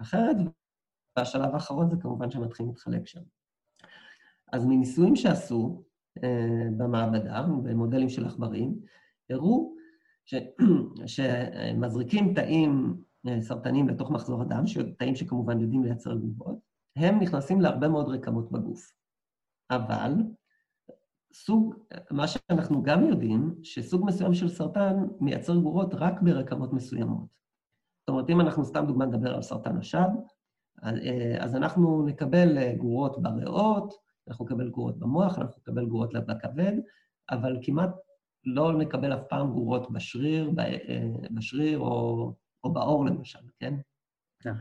[0.01, 0.37] אחרת,
[1.17, 3.21] והשלב האחרון זה כמובן שהם מתחילים להתחלק שם.
[4.53, 5.83] אז מניסויים שעשו
[6.77, 8.75] במעבדה, במודלים של עכברים,
[9.31, 9.75] הראו
[10.25, 10.35] ש...
[11.07, 12.97] שמזריקים תאים
[13.29, 14.65] אה, סרטניים לתוך מחזור הדם,
[14.99, 16.59] תאים שכמובן יודעים לייצר גובות,
[16.97, 18.93] הם נכנסים להרבה מאוד רקמות בגוף.
[19.71, 20.13] אבל
[21.33, 21.75] סוג,
[22.11, 27.35] מה שאנחנו גם יודעים, שסוג מסוים של סרטן מייצר גורות רק ברקמות מסוימות.
[28.01, 30.09] זאת אומרת, אם אנחנו סתם דוגמה נדבר על סרטן השד,
[30.85, 33.95] אה, אז אנחנו נקבל אה, גורות בריאות,
[34.29, 36.73] אנחנו נקבל גורות במוח, אנחנו נקבל גורות בכבד,
[37.31, 37.91] אבל כמעט
[38.45, 40.51] לא נקבל אף פעם גרורות בשריר,
[41.31, 43.75] בשריר או או בעור למשל, כן?
[44.41, 44.55] כן.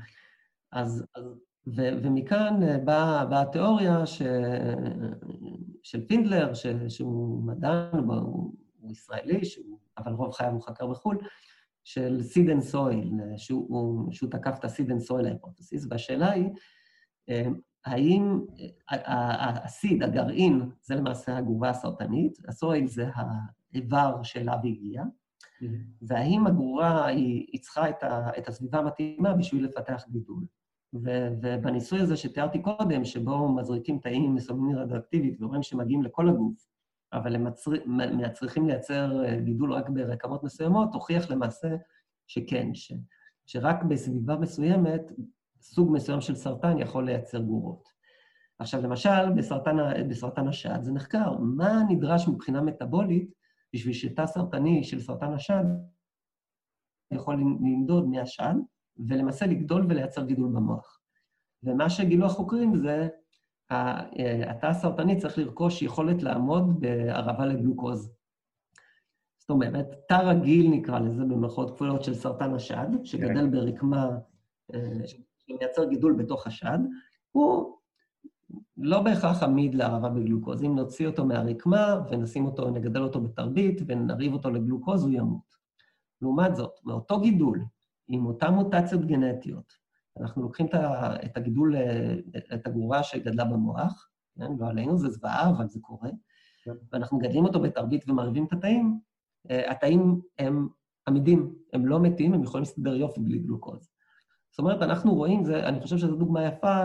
[0.71, 1.23] אז, אז
[1.67, 4.21] ו, ומכאן אה, באה בא התיאוריה ש,
[5.83, 11.17] של פידלר, ש, שהוא מדען, הוא, הוא ישראלי, שהוא, אבל רוב חייו הוא חקר בחו"ל,
[11.83, 16.31] של seed and soil, שהוא, שהוא תקף את ה seed and soil ה hypothesis, והשאלה
[16.31, 16.49] היא,
[17.29, 17.47] אה,
[17.85, 18.39] האם
[19.63, 23.09] הסיד, הגרעין, זה למעשה הגובה הסרטנית, הסויל זה
[23.73, 25.03] האיבר שאליו הגיע,
[25.63, 26.05] Mm-hmm.
[26.07, 30.43] והאם הגרורה היא, היא צריכה את, ה, את הסביבה המתאימה בשביל לפתח גידול.
[31.03, 36.67] ו, ובניסוי הזה שתיארתי קודם, שבו מזריקים תאים מסומנים רדיואקטיבית ואומרים שמגיעים לכל הגוף,
[37.13, 37.71] אבל הם מצר...
[38.33, 41.67] צריכים לייצר אה, גידול רק ברקמות מסוימות, הוכיח למעשה
[42.27, 42.93] שכן, ש,
[43.45, 45.01] שרק בסביבה מסוימת,
[45.63, 47.89] סוג מסוים של סרטן יכול לייצר גורות.
[48.59, 49.77] עכשיו, למשל, בסרטן,
[50.09, 53.33] בסרטן השד זה נחקר, מה נדרש מבחינה מטאבולית
[53.73, 55.63] בשביל שתא סרטני של סרטן השד
[57.13, 58.53] יכול לנדוד מהשד,
[59.07, 60.99] ולמעשה לגדול ולייצר גידול במוח.
[61.63, 63.07] ומה שגילו החוקרים זה,
[64.49, 68.11] התא הסרטני צריך לרכוש יכולת לעמוד בערבה לגלוקוז.
[69.39, 73.51] זאת אומרת, תא רגיל נקרא לזה, במרכאות כפולות של סרטן השד, שגדל כן.
[73.51, 74.09] ברקמה,
[74.73, 74.79] אה,
[75.47, 76.79] שמייצר גידול בתוך השד,
[77.31, 77.77] הוא
[78.77, 80.63] לא בהכרח עמיד להרעבה בגלוקוז.
[80.63, 85.53] אם נוציא אותו מהרקמה ונשים אותו, נגדל אותו בתרבית ונריב אותו לגלוקוז, הוא ימות.
[86.21, 87.65] לעומת זאת, מאותו גידול,
[88.07, 89.73] עם אותן מוטציות גנטיות,
[90.19, 90.67] אנחנו לוקחים
[91.25, 91.75] את הגידול,
[92.53, 94.51] את הגרורה שגדלה במוח, כן?
[94.59, 96.09] לא עלינו, זה זוועה, אבל זה קורה,
[96.63, 96.71] כן.
[96.91, 98.99] ואנחנו מגדלים אותו בתרבית ומרעיבים את התאים,
[99.51, 100.67] אה, התאים הם
[101.07, 103.92] עמידים, הם לא מתים, הם יכולים להסתדר יופי בלי גלוקוז.
[104.53, 106.83] זאת אומרת, אנחנו רואים, זה, אני חושב שזו דוגמה יפה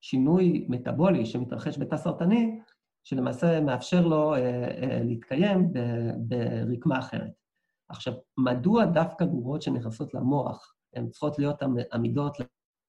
[0.00, 2.60] שינוי מטאבולי שמתרחש בתא סרטני,
[3.04, 4.38] שלמעשה מאפשר לו אה,
[4.82, 5.72] אה, להתקיים
[6.18, 7.32] ברקמה אחרת.
[7.88, 12.36] עכשיו, מדוע דווקא גרורות שנכנסות למוח הן צריכות להיות עמידות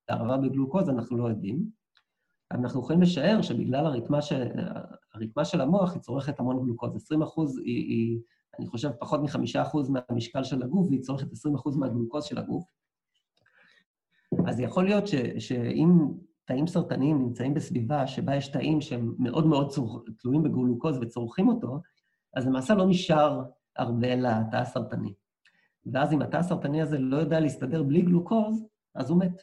[0.09, 1.69] להרעבה בגלוקוז, אנחנו לא יודעים.
[2.51, 4.47] אנחנו יכולים לשער שבגלל הרקמה של,
[5.13, 6.95] הרקמה של המוח היא צורכת המון גלוקוז.
[6.95, 8.19] 20 אחוז היא, היא,
[8.59, 12.78] אני חושב, פחות מחמישה אחוז מהמשקל של הגוף, והיא צורכת 20 אחוז מהגלוקוז של הגוף.
[14.47, 15.89] אז יכול להיות ש, שאם
[16.45, 20.05] תאים סרטניים נמצאים בסביבה שבה יש תאים שהם מאוד מאוד צור...
[20.17, 21.79] תלויים בגלוקוז וצורכים אותו,
[22.35, 23.43] אז למעשה לא נשאר
[23.77, 25.13] הרבה לתא הסרטני.
[25.93, 28.65] ואז אם התא הסרטני הזה לא יודע להסתדר בלי גלוקוז,
[28.95, 29.41] אז הוא מת.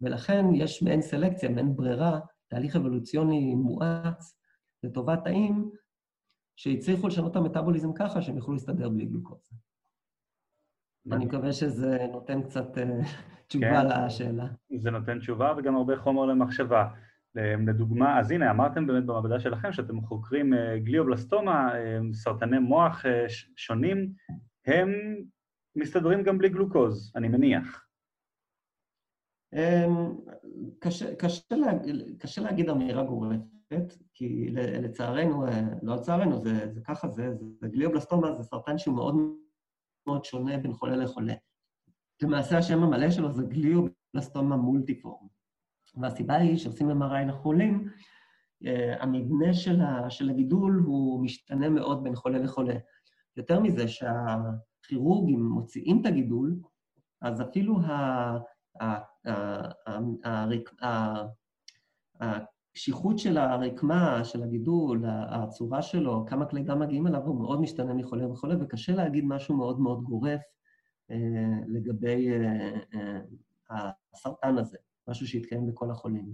[0.00, 4.36] ולכן יש מעין סלקציה, מעין ברירה, תהליך אבולוציוני מואץ
[4.82, 5.70] לטובת תאים
[6.56, 9.50] שהצליחו לשנות את המטאבוליזם ככה שהם יוכלו להסתדר בלי גלוקוז.
[11.10, 13.00] אני מקווה שזה נותן קצת אה,
[13.48, 14.46] תשובה כן, לשאלה.
[14.78, 16.88] זה נותן תשובה וגם הרבה חומר למחשבה.
[17.66, 23.04] לדוגמה, אז הנה, אמרתם באמת במעבדה שלכם שאתם חוקרים אה, גליובלסטומה, אה, סרטני מוח
[23.56, 24.12] שונים,
[24.66, 24.90] הם
[25.76, 27.86] מסתדרים גם בלי גלוקוז, אני מניח.
[29.52, 30.16] אמ,
[30.78, 34.50] קשה, קשה, להגיד, קשה להגיד אמירה גורפת, כי
[34.82, 35.46] לצערנו,
[35.82, 39.14] לא לצערנו, זה, זה ככה, זה, זה גליובלסטומה זה סרטן שהוא מאוד
[40.06, 41.34] מאוד שונה בין חולה לחולה.
[42.22, 45.26] למעשה השם המלא שלו זה גליובלסטומה מולטיפורם.
[46.00, 47.88] והסיבה היא שעושים MRI לחולים,
[48.66, 52.74] אה, המבנה של, ה, של הגידול הוא משתנה מאוד בין חולה לחולה.
[53.36, 56.60] יותר מזה, שהכירורגים מוציאים את הגידול,
[57.22, 57.92] אז אפילו ה,
[58.80, 58.86] ה,
[59.26, 59.98] ה,
[62.20, 62.38] ה,
[62.72, 67.94] הקשיחות של הרקמה, של הגידול, הצורה שלו, כמה כלי דם מגיעים אליו, הוא מאוד משתנה
[67.94, 70.40] מחולה וחולה, וקשה להגיד משהו מאוד מאוד גורף
[71.10, 71.16] אה,
[71.68, 72.78] לגבי אה,
[73.70, 76.24] אה, הסרטן הזה, משהו שהתקיים בכל החולים.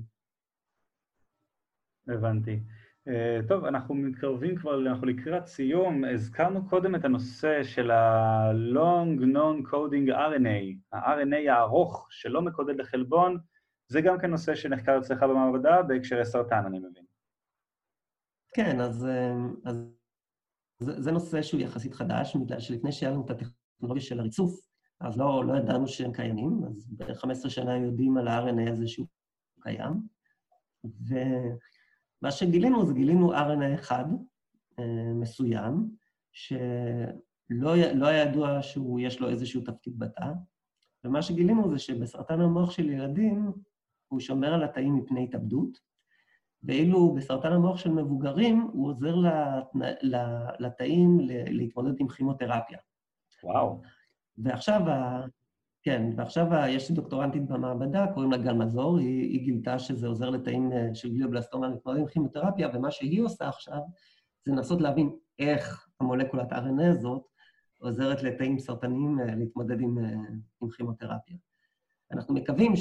[2.09, 2.61] הבנתי.
[3.49, 6.05] טוב, אנחנו מתקרבים כבר, אנחנו לקראת סיום.
[6.05, 13.39] הזכרנו קודם את הנושא של ה-Long Non-Coding RNA, ה-RNA הארוך שלא מקודד לחלבון,
[13.89, 17.05] זה גם כן נושא שנחקר אצלך במעבדה בהקשרי סרטן, אני מבין.
[18.55, 19.07] כן, אז,
[19.64, 19.99] אז
[20.78, 24.68] זה, זה נושא שהוא יחסית חדש, בגלל שלפני שהיה לנו את הטכנולוגיה של הריצוף,
[25.01, 29.07] אז לא, לא ידענו שהם קיימים, אז ב-15 שנה יודעים על ה-RNA הזה שהוא
[29.61, 29.93] קיים.
[30.84, 34.05] ומה שגילינו זה גילינו RNA אחד
[34.78, 35.97] אה, מסוים,
[36.32, 40.32] שלא לא היה ידוע שיש לו איזשהו תפקיד בתא,
[41.05, 43.53] ומה שגילינו זה שבסרטן המוח של ילדים
[44.09, 45.79] הוא שומר על התאים מפני התאבדות,
[46.63, 49.17] ואילו בסרטן המוח של מבוגרים הוא עוזר
[50.59, 52.79] לתאים להתמודד עם כימותרפיה.
[53.45, 53.81] וואו.
[54.39, 54.81] ועכשיו,
[55.83, 60.31] כן, ועכשיו יש לי דוקטורנטית במעבדה, קוראים לה גל מזור, היא, היא גילתה שזה עוזר
[60.31, 63.81] לתאים אה, של גליובלסטומה להתמודד עם כימותרפיה, ומה שהיא עושה עכשיו
[64.45, 67.23] זה לנסות להבין איך המולקולת RNA הזאת
[67.79, 70.11] עוזרת לתאים סרטניים אה, להתמודד עם, אה,
[70.63, 71.37] עם כימותרפיה.
[72.13, 72.73] אנחנו מקווים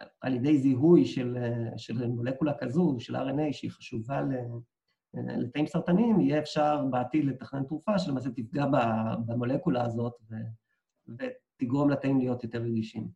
[0.00, 1.38] שעל ידי זיהוי של,
[1.76, 4.22] של מולקולה כזו, של RNA, שהיא חשובה
[5.14, 8.66] לתאים סרטניים, יהיה אפשר בעתיד לתכנן תרופה שלמעשה תפגע
[9.26, 10.34] במולקולה הזאת ו,
[11.08, 13.08] ותגרום לתאים להיות יותר רגישים.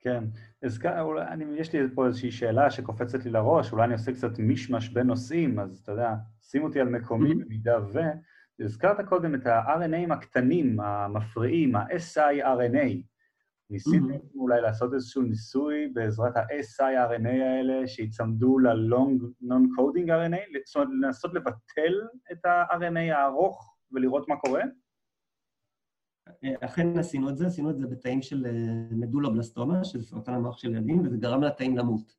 [0.00, 0.24] כן,
[0.62, 0.80] אז
[1.28, 5.06] אני, יש לי פה איזושהי שאלה שקופצת לי לראש, אולי אני עושה קצת מישמש בין
[5.06, 7.44] נושאים, אז אתה יודע, שים אותי על מקומי mm-hmm.
[7.44, 7.98] במידה ו...
[8.60, 13.02] הזכרת קודם את ה-RNAים הקטנים, המפריעים, ה-siRNA.
[13.70, 14.38] ניסיתם mm-hmm.
[14.38, 20.58] אולי לעשות איזשהו ניסוי בעזרת ה-siRNA האלה שיצמדו ל-long non-coding RNA?
[20.66, 21.94] זאת אומרת, לנסות לבטל
[22.32, 24.62] את ה-RNA הארוך ולראות מה קורה?
[26.60, 28.52] אכן עשינו את זה, עשינו את זה בתאים של אה,
[28.90, 32.16] מדולובלסטומה, שזה סרטן המוח של ילדים, וזה גרם לתאים למות.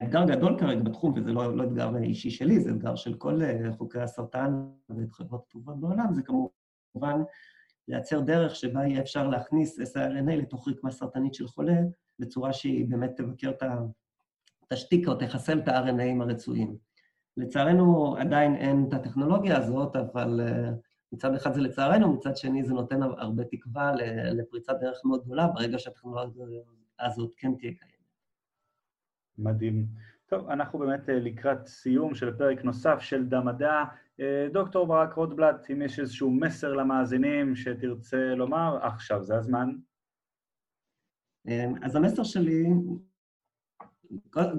[0.00, 3.72] והאתגר גדול כרגע בתחום, וזה לא, לא אתגר אישי שלי, זה אתגר של כל אה,
[3.72, 4.52] חוקרי הסרטן
[4.88, 7.20] ואת חברות הטובות בעולם, זה כמובן
[7.88, 11.76] לייצר דרך שבה יהיה אפשר להכניס siRNA לתוך רקמה סרטנית של חולה,
[12.18, 13.62] בצורה שהיא באמת תבקר את
[14.62, 16.76] התשתיק או תחסל את ה-RNAים הרצויים.
[17.36, 20.74] לצערנו עדיין אין את הטכנולוגיה הזאת, אבל uh,
[21.12, 23.92] מצד אחד זה לצערנו, מצד שני זה נותן הרבה תקווה
[24.32, 26.46] לפריצת דרך מאוד גדולה ברגע שהטכנולוגיה
[27.00, 27.96] הזאת כן תהיה קיימת.
[29.38, 29.86] מדהים.
[30.26, 33.70] טוב, אנחנו באמת אה, לקראת סיום של פרק נוסף של דמדע.
[33.70, 33.84] אה,
[34.52, 39.70] דוקטור ברק רוטבלט, אם יש איזשהו מסר למאזינים שתרצה לומר, עכשיו זה הזמן.
[41.82, 42.64] אז המסר שלי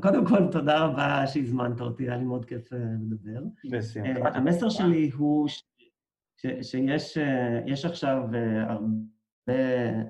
[0.02, 2.80] קודם כל, תודה רבה שהזמנת אותי, היה לי מאוד כיף אה,
[3.10, 3.44] לדבר.
[3.72, 4.10] בשמחה.
[4.10, 5.48] אה, המסר שלי הוא
[6.62, 8.24] שיש אה, עכשיו
[8.68, 9.62] הרבה,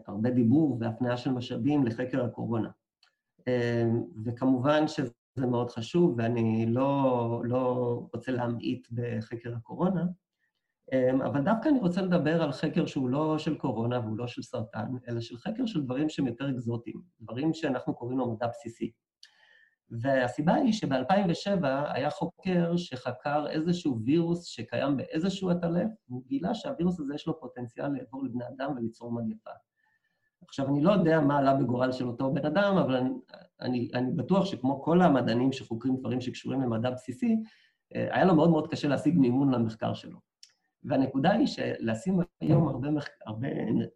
[0.08, 2.70] הרבה דיבור והפניה של משאבים לחקר הקורונה.
[4.26, 5.12] וכמובן שזה
[5.46, 10.06] מאוד חשוב, ואני לא, לא רוצה להמעיט בחקר הקורונה,
[11.26, 14.88] אבל דווקא אני רוצה לדבר על חקר שהוא לא של קורונה והוא לא של סרטן,
[15.08, 18.92] אלא של חקר של דברים שהם יותר אקזוטיים, דברים שאנחנו קוראים לו מדע בסיסי.
[19.90, 27.16] והסיבה היא שב-2007 היה חוקר שחקר איזשהו וירוס שקיים באיזשהו עטלף, והוא גילה שהווירוס הזה
[27.16, 29.52] יש לו פוטנציאל לעבור לבני אדם וליצור מגפה.
[30.42, 33.10] עכשיו, אני לא יודע מה עלה בגורל של אותו בן אדם, אבל אני,
[33.62, 37.36] אני, אני בטוח שכמו כל המדענים שחוקרים דברים שקשורים למדע בסיסי,
[37.96, 40.20] אה, היה לו מאוד מאוד קשה להשיג מימון למחקר שלו.
[40.84, 42.88] והנקודה היא שלשים היום הרבה,
[43.26, 43.48] הרבה,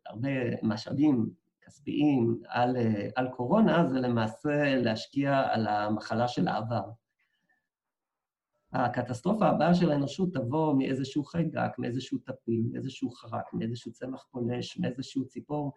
[0.06, 0.30] הרבה
[0.64, 1.30] משאבים
[1.66, 6.84] כספיים על, אה, על קורונה, זה למעשה להשקיע על המחלה של העבר.
[8.74, 15.28] הקטסטרופה הבאה של האנושות תבוא מאיזשהו חיידק, מאיזשהו טפיל, מאיזשהו חרק, מאיזשהו צמח פולש, מאיזשהו
[15.28, 15.72] ציפור.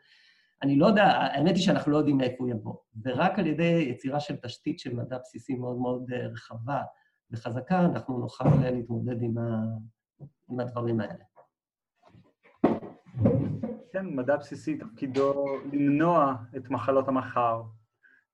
[0.64, 2.74] אני לא יודע, האמת היא שאנחנו לא יודעים מאיפה הוא יבוא.
[3.04, 6.82] ורק על ידי יצירה של תשתית של מדע בסיסי מאוד מאוד אה, רחבה
[7.30, 9.62] וחזקה, אנחנו נוכל להתמודד עם, ה...
[10.50, 11.24] עם הדברים האלה.
[13.92, 17.62] כן, מדע בסיסי תפקידו למנוע את מחלות המחר.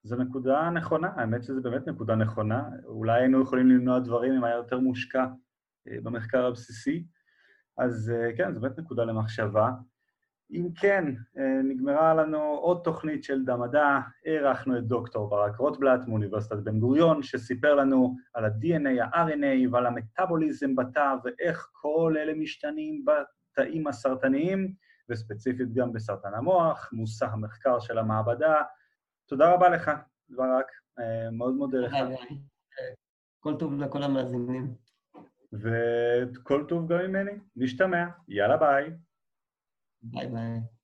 [0.02, 2.68] זו נקודה נכונה, האמת שזו באמת נקודה נכונה.
[2.84, 5.26] אולי היינו יכולים למנוע דברים אם היה יותר מושקע
[5.88, 7.06] אה, במחקר הבסיסי.
[7.78, 9.70] אז אה, כן, זו באמת נקודה למחשבה.
[10.52, 11.04] אם כן,
[11.38, 17.22] אה, נגמרה לנו עוד תוכנית של דמדע, אירחנו את דוקטור ברק רוטבלט מאוניברסיטת בן גוריון,
[17.22, 24.74] שסיפר לנו על ה-DNA, ה-RNA ועל המטאבוליזם בתא ואיך כל אלה משתנים בתאים הסרטניים.
[25.10, 28.62] וספציפית גם בסרטן המוח, מושא המחקר של המעבדה.
[29.26, 29.90] תודה רבה לך,
[30.28, 30.66] ברק,
[30.98, 31.94] אה, מאוד מודה לך.
[33.40, 34.74] כל טוב לכל המאזינים.
[35.52, 37.32] וכל טוב גם ממני.
[37.56, 38.06] נשתמע.
[38.28, 38.90] יאללה ביי.
[40.02, 40.79] ביי ביי.